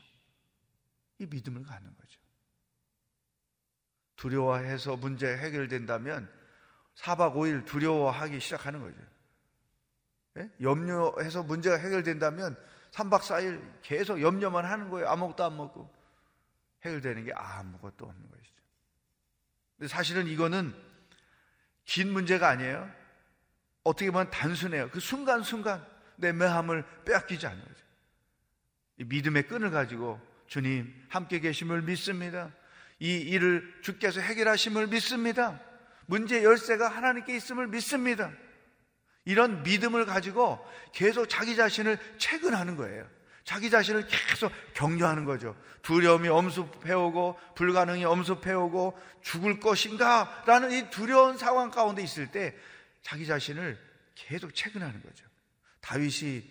이 1.19 1.27
믿음을 1.27 1.63
갖는 1.63 1.97
거죠. 1.97 2.21
두려워해서 4.17 4.97
문제 4.97 5.27
해결된다면 5.35 6.31
4박 6.97 7.35
5일 7.35 7.65
두려워하기 7.65 8.39
시작하는 8.39 8.81
거죠. 8.81 8.97
예? 10.39 10.51
염려해서 10.61 11.43
문제가 11.43 11.77
해결된다면 11.77 12.57
3박 12.93 13.21
4일 13.21 13.63
계속 13.83 14.21
염려만 14.21 14.65
하는 14.65 14.91
거예요. 14.91 15.09
아무것도 15.09 15.45
안 15.45 15.57
먹고. 15.57 15.91
해결되는 16.85 17.25
게 17.25 17.33
아무것도 17.35 18.07
없는 18.07 18.31
것이죠. 18.31 18.55
근데 19.77 19.89
사실은 19.89 20.27
이거는 20.27 20.75
긴 21.85 22.13
문제가 22.13 22.49
아니에요. 22.49 22.91
어떻게 23.83 24.11
보면 24.11 24.31
단순해요. 24.31 24.91
그 24.91 25.01
순간순간 25.01 25.87
내 26.17 26.33
매함을 26.33 26.85
빼앗기지 27.05 27.47
않는 27.47 27.63
거죠. 27.63 27.85
이 28.99 29.05
믿음의 29.05 29.47
끈을 29.47 29.71
가지고 29.71 30.21
주님 30.47 30.93
함께 31.09 31.41
계심을 31.41 31.83
믿습니다. 31.83 32.53
이 32.99 33.17
일을 33.17 33.81
주께서 33.83 34.21
해결하심을 34.21 34.89
믿습니다. 34.89 35.61
문제 36.07 36.45
열쇠가 36.45 36.89
하나님께 36.89 37.35
있음을 37.37 37.69
믿습니다. 37.69 38.31
이런 39.31 39.63
믿음을 39.63 40.07
가지고 40.07 40.59
계속 40.93 41.27
자기 41.29 41.55
자신을 41.55 41.99
체근하는 42.19 42.77
거예요. 42.77 43.07
자기 43.45 43.71
자신을 43.71 44.07
계속 44.07 44.53
격려하는 44.75 45.25
거죠. 45.25 45.57
두려움이 45.83 46.29
엄습해오고 46.29 47.39
불가능이 47.55 48.05
엄습해오고 48.05 48.99
죽을 49.23 49.61
것인가? 49.61 50.43
라는 50.47 50.73
이 50.73 50.91
두려운 50.91 51.39
상황 51.39 51.71
가운데 51.71 52.03
있을 52.03 52.31
때 52.33 52.57
자기 53.03 53.25
자신을 53.25 53.79
계속 54.17 54.53
체근하는 54.55 55.01
거죠. 55.01 55.25
다윗이 55.81 56.51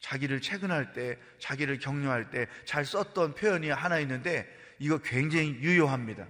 자기를 0.00 0.40
체근할 0.40 0.92
때, 0.92 1.18
자기를 1.38 1.78
격려할 1.78 2.30
때 2.30 2.46
잘 2.64 2.84
썼던 2.84 3.34
표현이 3.34 3.70
하나 3.70 3.98
있는데 4.00 4.46
이거 4.78 4.98
굉장히 4.98 5.50
유효합니다. 5.54 6.26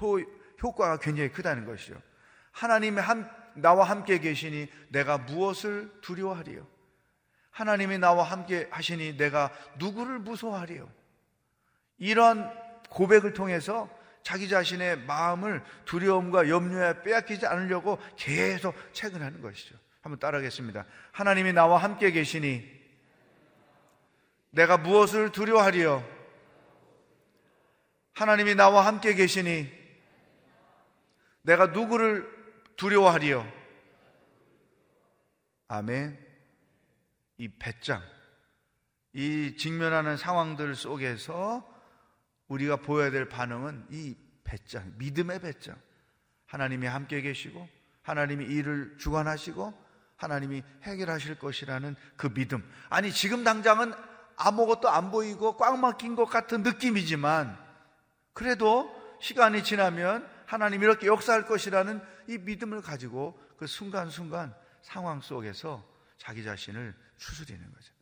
효, 0.00 0.20
효과가 0.62 0.98
굉장히 0.98 1.30
크다는 1.30 1.64
것이죠. 1.64 2.00
하나님의 2.52 3.02
한, 3.02 3.30
나와 3.60 3.84
함께 3.84 4.18
계시니 4.18 4.68
내가 4.88 5.18
무엇을 5.18 5.90
두려워하리요? 6.00 6.66
하나님이 7.50 7.98
나와 7.98 8.24
함께 8.24 8.68
하시니 8.70 9.16
내가 9.16 9.50
누구를 9.78 10.20
무서워하리요? 10.20 10.88
이런 11.98 12.50
고백을 12.90 13.32
통해서 13.32 13.90
자기 14.22 14.48
자신의 14.48 15.00
마음을 15.00 15.64
두려움과 15.84 16.48
염려에 16.48 17.02
빼앗기지 17.02 17.46
않으려고 17.46 17.98
계속 18.16 18.74
체근하는 18.92 19.40
것이죠. 19.40 19.74
한번 20.02 20.18
따라하겠습니다. 20.20 20.84
하나님이 21.12 21.52
나와 21.52 21.78
함께 21.78 22.10
계시니 22.10 22.78
내가 24.50 24.78
무엇을 24.78 25.32
두려워하리요? 25.32 26.04
하나님이 28.14 28.54
나와 28.54 28.86
함께 28.86 29.14
계시니 29.14 29.70
내가 31.42 31.66
누구를 31.68 32.37
두려워하리요? 32.78 33.46
아멘. 35.66 36.18
이 37.36 37.48
배짱, 37.48 38.02
이 39.12 39.56
직면하는 39.58 40.16
상황들 40.16 40.74
속에서 40.74 41.68
우리가 42.46 42.76
보여야 42.76 43.10
될 43.10 43.28
반응은 43.28 43.88
이 43.90 44.16
배짱, 44.44 44.94
믿음의 44.96 45.40
배짱. 45.40 45.76
하나님이 46.46 46.86
함께 46.86 47.20
계시고, 47.20 47.68
하나님이 48.02 48.46
일을 48.46 48.96
주관하시고, 48.98 49.74
하나님이 50.16 50.62
해결하실 50.84 51.38
것이라는 51.38 51.94
그 52.16 52.32
믿음. 52.32 52.64
아니, 52.88 53.12
지금 53.12 53.44
당장은 53.44 53.92
아무것도 54.36 54.88
안 54.88 55.10
보이고 55.10 55.56
꽉 55.56 55.78
막힌 55.78 56.16
것 56.16 56.24
같은 56.26 56.62
느낌이지만, 56.62 57.58
그래도 58.32 58.90
시간이 59.20 59.64
지나면 59.64 60.26
하나님 60.46 60.82
이렇게 60.82 61.08
역사할 61.08 61.44
것이라는 61.44 62.00
이 62.28 62.36
믿음을 62.36 62.82
가지고 62.82 63.40
그 63.56 63.66
순간순간 63.66 64.54
상황 64.82 65.20
속에서 65.20 65.84
자기 66.18 66.44
자신을 66.44 66.94
추스리는 67.16 67.72
거죠. 67.72 67.94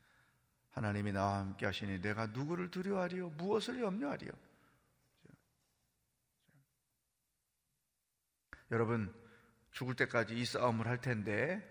하나님이 0.73 1.13
나와 1.13 1.39
함께 1.39 1.65
하시니 1.65 2.03
내가 2.03 2.27
누구를 2.27 2.71
두려워하리요? 2.71 3.31
무엇을 3.31 3.81
염려하리요? 3.81 4.31
여러분, 8.73 9.15
죽을 9.71 9.95
때까지 9.95 10.35
이 10.35 10.45
싸움을 10.45 10.89
할 10.89 11.01
텐데 11.01 11.63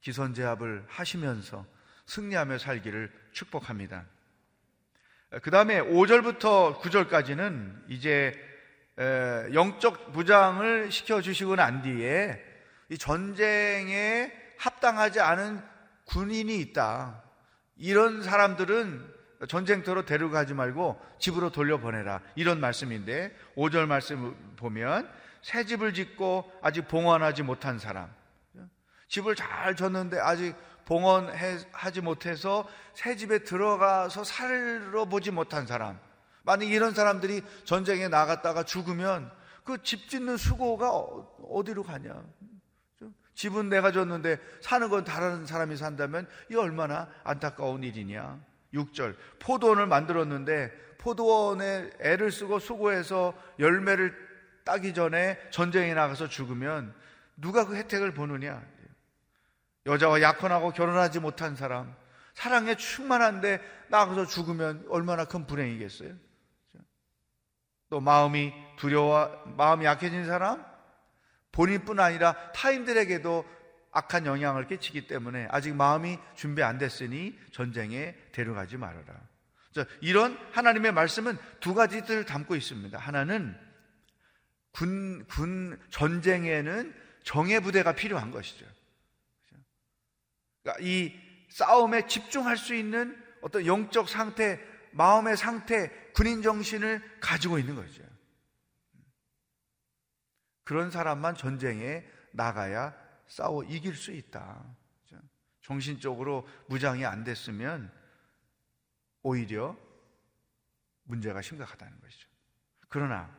기선제압을 0.00 0.86
하시면서 0.88 1.66
승리하며 2.06 2.58
살기를 2.58 3.12
축복합니다. 3.30 4.06
그 5.42 5.50
다음에 5.50 5.80
5절부터 5.80 6.80
9절까지는 6.80 7.90
이제 7.90 8.34
영적 8.98 10.12
부장을 10.12 10.90
시켜주시고 10.90 11.56
난 11.56 11.82
뒤에 11.82 12.42
이 12.88 12.98
전쟁에 12.98 14.32
합당하지 14.58 15.20
않은 15.20 15.62
군인이 16.04 16.56
있다. 16.60 17.22
이런 17.76 18.22
사람들은 18.22 19.14
전쟁터로 19.48 20.06
데려가지 20.06 20.54
말고 20.54 21.00
집으로 21.18 21.50
돌려보내라. 21.50 22.20
이런 22.36 22.58
말씀인데 22.60 23.36
5절 23.56 23.86
말씀 23.86 24.34
보면 24.56 25.10
새 25.42 25.64
집을 25.64 25.92
짓고 25.92 26.50
아직 26.62 26.88
봉헌하지 26.88 27.42
못한 27.42 27.78
사람. 27.78 28.10
집을 29.08 29.34
잘 29.34 29.76
졌는데 29.76 30.18
아직 30.18 30.56
봉헌하지 30.86 32.00
못해서 32.00 32.66
새 32.94 33.16
집에 33.16 33.40
들어가서 33.40 34.24
살아보지 34.24 35.32
못한 35.32 35.66
사람. 35.66 35.98
만약 36.46 36.66
이런 36.70 36.94
사람들이 36.94 37.42
전쟁에 37.64 38.08
나갔다가 38.08 38.62
죽으면 38.62 39.30
그 39.64 39.78
집 39.82 40.08
짓는 40.08 40.36
수고가 40.36 40.90
어, 40.94 41.28
어디로 41.50 41.82
가냐? 41.82 42.24
집은 43.34 43.68
내가 43.68 43.92
줬는데 43.92 44.38
사는 44.62 44.88
건 44.88 45.04
다른 45.04 45.44
사람이 45.44 45.76
산다면 45.76 46.26
이 46.50 46.54
얼마나 46.54 47.08
안타까운 47.24 47.82
일이냐? 47.82 48.40
6절. 48.72 49.16
포도원을 49.40 49.86
만들었는데 49.86 50.70
포도원에 50.98 51.90
애를 52.00 52.30
쓰고 52.30 52.60
수고해서 52.60 53.34
열매를 53.58 54.14
따기 54.64 54.94
전에 54.94 55.38
전쟁에 55.50 55.92
나가서 55.94 56.28
죽으면 56.28 56.94
누가 57.36 57.66
그 57.66 57.76
혜택을 57.76 58.14
보느냐? 58.14 58.62
여자와 59.84 60.22
약혼하고 60.22 60.70
결혼하지 60.72 61.20
못한 61.20 61.54
사람, 61.56 61.94
사랑에 62.34 62.74
충만한데 62.76 63.60
나가서 63.88 64.26
죽으면 64.26 64.86
얼마나 64.88 65.24
큰 65.24 65.46
불행이겠어요? 65.46 66.25
또 67.88 68.00
마음이 68.00 68.52
두려워, 68.76 69.30
마음이 69.56 69.84
약해진 69.84 70.26
사람, 70.26 70.64
본인뿐 71.52 72.00
아니라 72.00 72.52
타인들에게도 72.52 73.44
악한 73.92 74.26
영향을 74.26 74.66
끼치기 74.66 75.06
때문에 75.06 75.48
아직 75.50 75.74
마음이 75.74 76.18
준비 76.34 76.62
안 76.62 76.76
됐으니 76.76 77.38
전쟁에 77.52 78.14
데려가지 78.32 78.76
말아라. 78.76 79.04
이런 80.00 80.38
하나님의 80.52 80.92
말씀은 80.92 81.38
두 81.60 81.74
가지 81.74 82.02
뜻을 82.02 82.24
담고 82.24 82.56
있습니다. 82.56 82.98
하나는 82.98 83.56
군, 84.72 85.24
군 85.28 85.80
전쟁에는 85.90 86.94
정예 87.24 87.60
부대가 87.60 87.92
필요한 87.92 88.30
것이죠. 88.30 88.66
그러니까 90.62 90.84
이 90.84 91.14
싸움에 91.48 92.06
집중할 92.06 92.56
수 92.56 92.74
있는 92.74 93.16
어떤 93.40 93.64
영적 93.64 94.08
상태, 94.08 94.60
마음의 94.92 95.36
상태, 95.36 95.90
군인 96.16 96.40
정신을 96.40 97.20
가지고 97.20 97.58
있는 97.58 97.74
거죠. 97.74 98.02
그런 100.64 100.90
사람만 100.90 101.34
전쟁에 101.34 102.08
나가야 102.32 102.96
싸워 103.26 103.62
이길 103.64 103.94
수 103.94 104.12
있다. 104.12 104.64
정신적으로 105.60 106.48
무장이 106.68 107.04
안 107.04 107.22
됐으면 107.22 107.92
오히려 109.22 109.76
문제가 111.02 111.42
심각하다는 111.42 112.00
것이죠. 112.00 112.30
그러나 112.88 113.36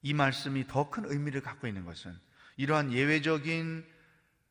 이 0.00 0.14
말씀이 0.14 0.68
더 0.68 0.90
큰 0.90 1.06
의미를 1.06 1.40
갖고 1.40 1.66
있는 1.66 1.84
것은 1.84 2.16
이러한 2.56 2.92
예외적인 2.92 3.84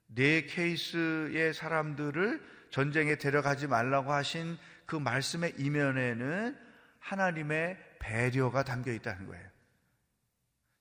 네 0.07 0.45
케이스의 0.47 1.53
사람들을 1.53 2.67
전쟁에 2.71 3.17
데려가지 3.17 3.67
말라고 3.67 4.11
하신 4.11 4.57
그 4.85 4.97
말씀의 4.97 5.53
이면에는 5.59 6.62
하나님의 7.03 7.77
배려가 7.99 8.63
담겨 8.63 8.91
있다는 8.91 9.27
거예요. 9.27 9.47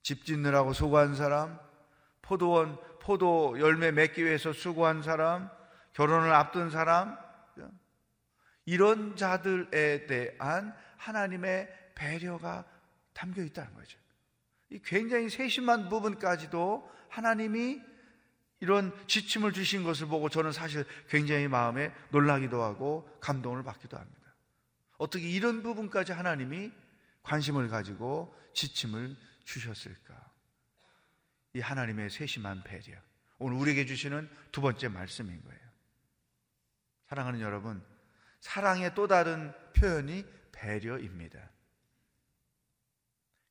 집 0.03 0.25
짓느라고 0.25 0.73
수고한 0.73 1.15
사람, 1.15 1.59
포도원, 2.23 2.79
포도 3.01 3.59
열매 3.59 3.91
맺기 3.91 4.25
위해서 4.25 4.53
수고한 4.53 5.03
사람, 5.03 5.51
결혼을 5.93 6.33
앞둔 6.33 6.71
사람, 6.71 7.17
이런 8.65 9.17
자들에 9.17 10.07
대한 10.07 10.75
하나님의 10.97 11.69
배려가 11.95 12.65
담겨 13.13 13.43
있다는 13.43 13.75
거죠. 13.75 13.99
이 14.71 14.81
굉장히 14.85 15.29
세심한 15.29 15.89
부분까지도 15.89 16.89
하나님이 17.09 17.83
이런 18.61 18.95
지침을 19.09 19.53
주신 19.53 19.83
것을 19.83 20.07
보고 20.07 20.29
저는 20.29 20.53
사실 20.53 20.85
굉장히 21.09 21.49
마음에 21.49 21.93
놀라기도 22.11 22.63
하고 22.63 23.09
감동을 23.21 23.65
받기도 23.65 23.99
합니다. 23.99 24.22
어떻게 25.03 25.29
이런 25.29 25.65
부분까지 25.65 26.13
하나님이 26.13 26.73
관심을 27.25 27.69
가지고 27.69 28.33
지침을 28.55 29.17
주셨을까? 29.45 30.31
이 31.55 31.61
하나님의 31.61 32.09
세심한 32.09 32.63
배려. 32.63 32.97
오늘 33.39 33.57
우리에게 33.57 33.85
주시는 33.85 34.31
두 34.53 34.61
번째 34.61 34.87
말씀인 34.87 35.43
거예요. 35.43 35.61
사랑하는 37.09 37.41
여러분, 37.41 37.85
사랑의 38.39 38.95
또 38.95 39.09
다른 39.09 39.53
표현이 39.73 40.25
배려입니다. 40.53 41.51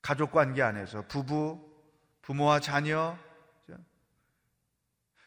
가족 0.01 0.31
관계 0.31 0.61
안에서 0.61 1.05
부부, 1.05 1.69
부모와 2.21 2.61
자녀, 2.61 3.19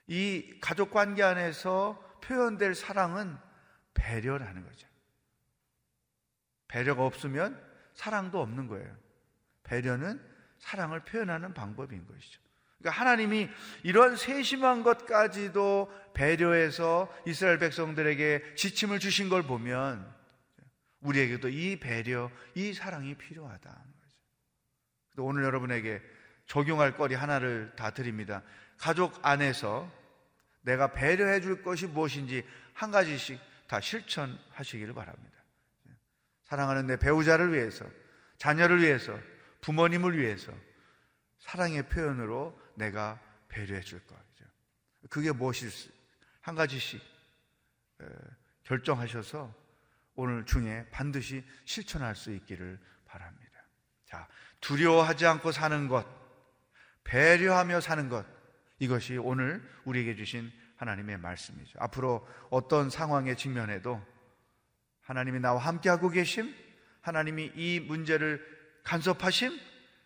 이 0.06 0.58
가족 0.62 0.90
관계 0.90 1.22
안에서 1.22 2.18
표현될 2.22 2.74
사랑은 2.74 3.37
배려라는 3.92 4.64
거죠. 4.64 4.93
배려가 6.74 7.06
없으면 7.06 7.56
사랑도 7.94 8.40
없는 8.40 8.66
거예요. 8.66 8.92
배려는 9.62 10.20
사랑을 10.58 11.04
표현하는 11.04 11.54
방법인 11.54 12.04
것이죠. 12.04 12.40
그러니까 12.80 13.00
하나님이 13.00 13.48
이런 13.84 14.16
세심한 14.16 14.82
것까지도 14.82 15.92
배려해서 16.14 17.14
이스라엘 17.26 17.60
백성들에게 17.60 18.56
지침을 18.56 18.98
주신 18.98 19.28
걸 19.28 19.44
보면 19.44 20.12
우리에게도 20.98 21.48
이 21.48 21.78
배려, 21.78 22.28
이 22.56 22.72
사랑이 22.72 23.14
필요하다. 23.14 23.84
오늘 25.18 25.44
여러분에게 25.44 26.02
적용할 26.46 26.96
거리 26.96 27.14
하나를 27.14 27.72
다 27.76 27.90
드립니다. 27.90 28.42
가족 28.78 29.24
안에서 29.24 29.88
내가 30.62 30.92
배려해 30.92 31.40
줄 31.40 31.62
것이 31.62 31.87
무엇인지 31.87 32.44
한 32.72 32.90
가지씩 32.90 33.38
다 33.68 33.80
실천하시기를 33.80 34.92
바랍니다. 34.92 35.34
사랑하는 36.54 36.86
내 36.86 36.96
배우자를 36.96 37.52
위해서, 37.52 37.84
자녀를 38.38 38.80
위해서, 38.80 39.18
부모님을 39.60 40.16
위해서 40.16 40.52
사랑의 41.40 41.88
표현으로 41.88 42.56
내가 42.76 43.20
배려해 43.48 43.80
줄 43.80 43.98
거죠. 44.06 44.44
그게 45.10 45.32
무엇일지 45.32 45.90
한 46.42 46.54
가지씩 46.54 47.02
결정하셔서 48.62 49.52
오늘 50.14 50.46
중에 50.46 50.86
반드시 50.92 51.44
실천할 51.64 52.14
수 52.14 52.30
있기를 52.30 52.78
바랍니다. 53.04 53.64
자, 54.04 54.28
두려워하지 54.60 55.26
않고 55.26 55.50
사는 55.50 55.88
것, 55.88 56.06
배려하며 57.02 57.80
사는 57.80 58.08
것, 58.08 58.24
이것이 58.78 59.16
오늘 59.16 59.60
우리에게 59.86 60.14
주신 60.14 60.52
하나님의 60.76 61.18
말씀이죠. 61.18 61.76
앞으로 61.80 62.24
어떤 62.50 62.90
상황에 62.90 63.34
직면해도 63.34 64.13
하나님이 65.04 65.40
나와 65.40 65.60
함께하고 65.60 66.08
계심, 66.10 66.54
하나님이 67.00 67.52
이 67.54 67.80
문제를 67.80 68.44
간섭하심, 68.82 69.58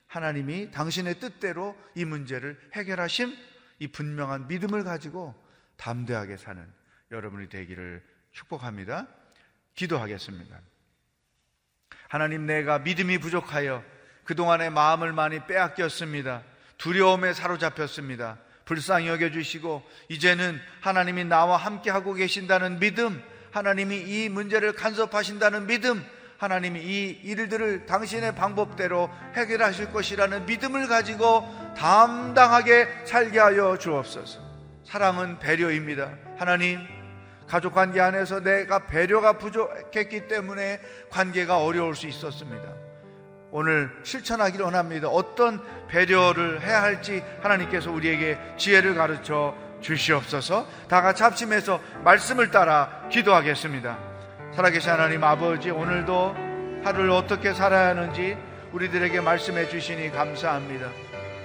하나님이 0.06 0.70
당신의 0.70 1.20
뜻대로 1.20 1.76
이 1.94 2.04
문제를 2.04 2.58
해결하심, 2.74 3.36
이 3.78 3.88
분명한 3.88 4.48
믿음을 4.48 4.84
가지고 4.84 5.34
담대하게 5.76 6.36
사는 6.36 6.64
여러분이 7.10 7.48
되기를 7.48 8.02
축복합니다. 8.32 9.06
기도하겠습니다. 9.74 10.58
하나님 12.08 12.46
내가 12.46 12.80
믿음이 12.80 13.18
부족하여 13.18 13.84
그동안의 14.24 14.70
마음을 14.70 15.12
많이 15.12 15.46
빼앗겼습니다. 15.46 16.42
두려움에 16.76 17.32
사로잡혔습니다. 17.32 18.38
불쌍히 18.64 19.08
여겨주시고, 19.08 19.88
이제는 20.10 20.60
하나님이 20.80 21.24
나와 21.24 21.56
함께 21.56 21.90
하고 21.90 22.12
계신다는 22.12 22.78
믿음, 22.78 23.22
하나님이 23.50 23.96
이 23.96 24.28
문제를 24.28 24.72
간섭하신다는 24.72 25.66
믿음, 25.66 26.04
하나님이 26.38 26.80
이 26.80 27.20
일들을 27.24 27.86
당신의 27.86 28.34
방법대로 28.34 29.10
해결하실 29.34 29.92
것이라는 29.92 30.46
믿음을 30.46 30.86
가지고 30.86 31.44
담당하게 31.76 32.88
살게 33.04 33.38
하여 33.38 33.76
주옵소서. 33.76 34.40
사랑은 34.84 35.38
배려입니다. 35.40 36.10
하나님, 36.36 36.80
가족 37.48 37.74
관계 37.74 38.00
안에서 38.00 38.40
내가 38.40 38.86
배려가 38.86 39.38
부족했기 39.38 40.28
때문에 40.28 40.80
관계가 41.10 41.58
어려울 41.58 41.96
수 41.96 42.06
있었습니다. 42.06 42.74
오늘 43.50 43.90
실천하기를 44.02 44.64
원합니다. 44.66 45.08
어떤 45.08 45.60
배려를 45.88 46.60
해야 46.60 46.82
할지 46.82 47.24
하나님께서 47.40 47.90
우리에게 47.90 48.38
지혜를 48.58 48.94
가르쳐 48.94 49.54
주시옵소서. 49.80 50.66
다 50.88 51.02
같이 51.02 51.22
합심해서 51.22 51.80
말씀을 52.04 52.50
따라 52.50 53.02
기도하겠습니다. 53.10 53.98
살아계신 54.54 54.90
하나님 54.90 55.22
아버지 55.24 55.70
오늘도 55.70 56.36
하루를 56.84 57.10
어떻게 57.10 57.52
살아야 57.52 57.88
하는지 57.88 58.36
우리들에게 58.72 59.20
말씀해 59.20 59.68
주시니 59.68 60.12
감사합니다. 60.12 60.88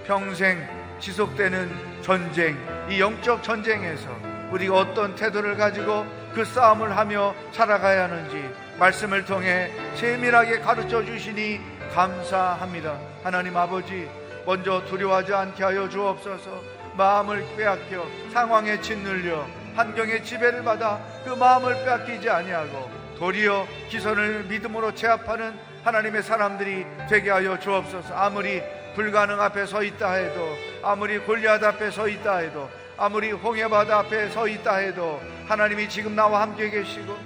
평생 0.05 0.67
지속되는 0.99 2.01
전쟁, 2.01 2.57
이 2.89 2.99
영적 2.99 3.43
전쟁에서 3.43 4.09
우리가 4.51 4.75
어떤 4.75 5.15
태도를 5.15 5.57
가지고 5.57 6.05
그 6.33 6.45
싸움을 6.45 6.95
하며 6.95 7.33
살아가야 7.51 8.03
하는지 8.03 8.43
말씀을 8.79 9.25
통해 9.25 9.71
세밀하게 9.95 10.59
가르쳐 10.59 11.03
주시니 11.03 11.59
감사합니다. 11.93 12.97
하나님 13.23 13.55
아버지, 13.55 14.09
먼저 14.45 14.83
두려워하지 14.85 15.33
않게 15.33 15.63
하여 15.63 15.87
주옵소서 15.87 16.82
마음을 16.95 17.45
빼앗겨 17.57 18.05
상황에 18.31 18.79
짓눌려 18.79 19.45
환경의 19.75 20.23
지배를 20.23 20.63
받아 20.63 20.99
그 21.23 21.31
마음을 21.31 21.83
빼앗기지 21.83 22.29
아니하고 22.29 22.89
도리어 23.17 23.67
기선을 23.89 24.43
믿음으로 24.45 24.93
제압하는 24.93 25.57
하나님의 25.83 26.23
사람들이 26.23 26.85
되게 27.09 27.29
하여 27.29 27.59
주옵소서. 27.59 28.13
아무리 28.15 28.61
불가능 28.95 29.41
앞에 29.41 29.65
서 29.65 29.83
있다 29.83 30.13
해도 30.13 30.55
아무리 30.83 31.17
골리앗 31.19 31.63
앞에 31.63 31.91
서 31.91 32.07
있다 32.07 32.37
해도 32.37 32.69
아무리 32.97 33.31
홍해바다 33.31 33.99
앞에 33.99 34.29
서 34.29 34.47
있다 34.47 34.75
해도 34.75 35.21
하나님이 35.47 35.89
지금 35.89 36.15
나와 36.15 36.41
함께 36.41 36.69
계시고 36.69 37.17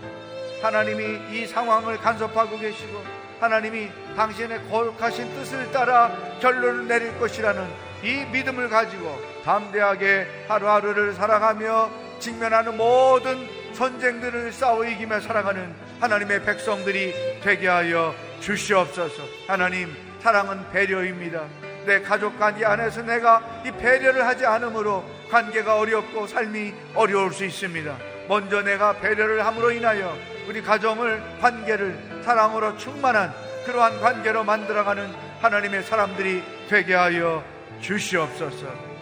하나님이 0.61 1.37
이 1.37 1.45
상황을 1.45 1.97
간섭하고 1.97 2.57
계시고 2.57 3.03
하나님이 3.39 3.89
당신의 4.15 4.69
거룩하신 4.69 5.33
뜻을 5.35 5.71
따라 5.71 6.11
결론을 6.39 6.87
내릴 6.87 7.19
것이라는 7.19 7.67
이 8.03 8.25
믿음을 8.31 8.69
가지고 8.69 9.19
담대하게 9.47 10.27
하루하루를 10.49 11.13
살아가며 11.13 11.89
직면하는 12.19 12.75
모든 12.75 13.47
전쟁들을 13.73 14.51
싸워 14.51 14.83
이기며 14.83 15.21
살아가는 15.21 15.73
하나님의 16.01 16.43
백성들이 16.43 17.41
되게 17.41 17.69
하여 17.69 18.13
주시옵소서. 18.41 19.23
하나님, 19.47 19.95
사랑은 20.19 20.69
배려입니다. 20.71 21.45
내 21.85 22.01
가족 22.01 22.37
관계 22.37 22.65
안에서 22.65 23.01
내가 23.03 23.41
이 23.65 23.71
배려를 23.71 24.25
하지 24.25 24.45
않으므로 24.45 25.05
관계가 25.31 25.79
어렵고 25.79 26.27
삶이 26.27 26.73
어려울 26.93 27.31
수 27.31 27.45
있습니다. 27.45 27.95
먼저 28.27 28.61
내가 28.61 28.99
배려를 28.99 29.45
함으로 29.45 29.71
인하여 29.71 30.13
우리 30.49 30.61
가정을 30.61 31.23
관계를 31.39 32.21
사랑으로 32.21 32.75
충만한 32.75 33.33
그러한 33.65 34.01
관계로 34.01 34.43
만들어가는 34.43 35.09
하나님의 35.39 35.83
사람들이 35.83 36.43
되게 36.67 36.95
하여 36.95 37.41
주시옵소서. 37.79 38.96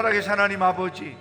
살아계신 0.00 0.30
하나님 0.30 0.62
아버지, 0.62 1.14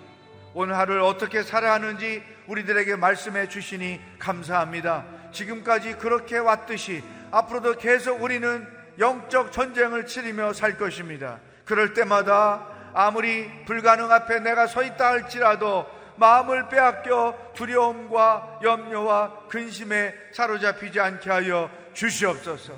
오늘 0.54 0.78
하루를 0.78 1.02
어떻게 1.02 1.44
살아야 1.44 1.74
하는지 1.74 2.24
우리들에게 2.48 2.96
말씀해 2.96 3.50
주시니 3.50 4.00
감사합니다. 4.20 5.04
지금까지 5.34 5.96
그렇게 5.96 6.38
왔듯이 6.38 7.04
앞으로도 7.30 7.74
계속 7.74 8.24
우리는 8.24 8.66
영적 8.98 9.52
전쟁을 9.52 10.06
치르며 10.06 10.54
살 10.54 10.78
것입니다. 10.78 11.40
그럴 11.66 11.94
때마다 11.94 12.68
아무리 12.94 13.52
불가능 13.66 14.14
앞에 14.14 14.40
내가 14.40 14.66
서 14.66 14.82
있다 14.82 15.10
할지라도 15.10 15.86
마음을 16.16 16.70
빼앗겨 16.70 17.38
두려움과 17.56 18.62
염려와 18.64 19.48
근심에 19.50 20.16
사로잡히지 20.32 21.02
않게 21.02 21.30
하여 21.30 21.70
주시옵소서. 21.92 22.72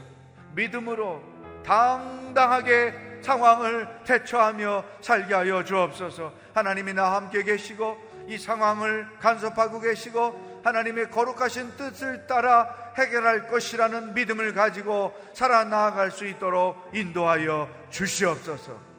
믿음으로 0.56 1.22
당당하게 1.64 3.11
상황을 3.22 3.88
대처하며 4.06 4.84
살게 5.02 5.34
하여 5.34 5.64
주옵소서. 5.64 6.34
하나님이 6.54 6.94
나와 6.94 7.16
함께 7.16 7.44
계시고 7.44 7.98
이 8.28 8.38
상황을 8.38 9.08
간섭하고 9.20 9.80
계시고 9.80 10.62
하나님의 10.64 11.10
거룩하신 11.10 11.76
뜻을 11.76 12.28
따라 12.28 12.94
해결할 12.98 13.48
것이라는 13.48 14.14
믿음을 14.14 14.54
가지고 14.54 15.14
살아나갈 15.34 16.12
수 16.12 16.26
있도록 16.26 16.90
인도하여 16.94 17.70
주시옵소서. 17.90 18.92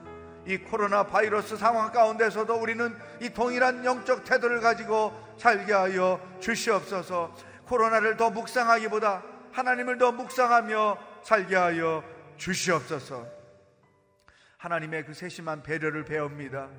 이 0.46 0.58
코로나 0.58 1.04
바이러스 1.04 1.56
상황 1.56 1.92
가운데서도 1.92 2.54
우리는 2.54 2.96
이 3.20 3.30
동일한 3.30 3.84
영적 3.84 4.24
태도를 4.24 4.60
가지고 4.60 5.12
살게 5.38 5.72
하여 5.72 6.20
주시옵소서. 6.40 7.32
코로나를 7.66 8.16
더 8.16 8.30
묵상하기보다 8.30 9.22
하나님을 9.52 9.98
더 9.98 10.10
묵상하며 10.10 10.98
살게 11.22 11.54
하여 11.54 12.02
주시옵소서. 12.36 13.41
하나님의 14.62 15.04
그 15.04 15.12
세심한 15.12 15.60
배려를 15.60 16.04
배웁니다. 16.04 16.70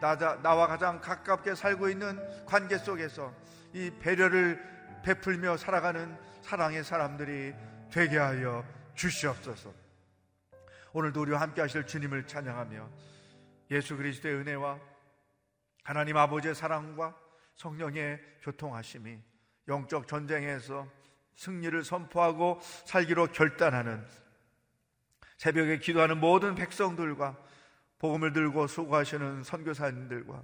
나 0.00 0.54
와 0.56 0.66
가장 0.66 1.00
가깝게 1.00 1.54
살고 1.54 1.88
있는 1.88 2.18
관계 2.44 2.76
속에서 2.78 3.32
이 3.72 3.92
배려를 4.00 4.60
베풀며 5.04 5.56
살아가는 5.56 6.18
사랑의 6.42 6.82
사람들이 6.82 7.54
되게 7.92 8.18
하여 8.18 8.64
주시옵소서. 8.96 9.72
오늘도 10.92 11.20
우리와 11.22 11.40
함께 11.42 11.60
하실 11.60 11.86
주님을 11.86 12.26
찬양하며 12.26 12.90
예수 13.70 13.96
그리스도의 13.96 14.34
은혜와 14.34 14.80
하나님 15.84 16.16
아버지의 16.16 16.56
사랑과 16.56 17.14
성령의 17.54 18.20
교통하심이 18.42 19.16
영적 19.68 20.08
전쟁에서 20.08 20.88
승리를 21.36 21.84
선포하고 21.84 22.58
살기로 22.84 23.28
결단하는 23.28 24.04
새벽에 25.36 25.78
기도하는 25.78 26.18
모든 26.18 26.54
백성들과 26.54 27.36
복음을 27.98 28.32
들고 28.32 28.66
수고하시는 28.66 29.42
선교사님들과 29.44 30.42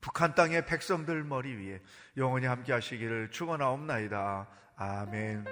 북한 0.00 0.34
땅의 0.34 0.66
백성들 0.66 1.24
머리 1.24 1.54
위에 1.54 1.80
영원히 2.16 2.46
함께 2.46 2.72
하시기를 2.72 3.30
축원하옵나이다. 3.30 4.48
아멘. 4.76 5.44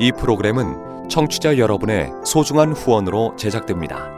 이 0.00 0.12
프로그램은 0.12 1.08
청취자 1.08 1.58
여러분의 1.58 2.12
소중한 2.24 2.72
후원으로 2.72 3.34
제작됩니다. 3.36 4.17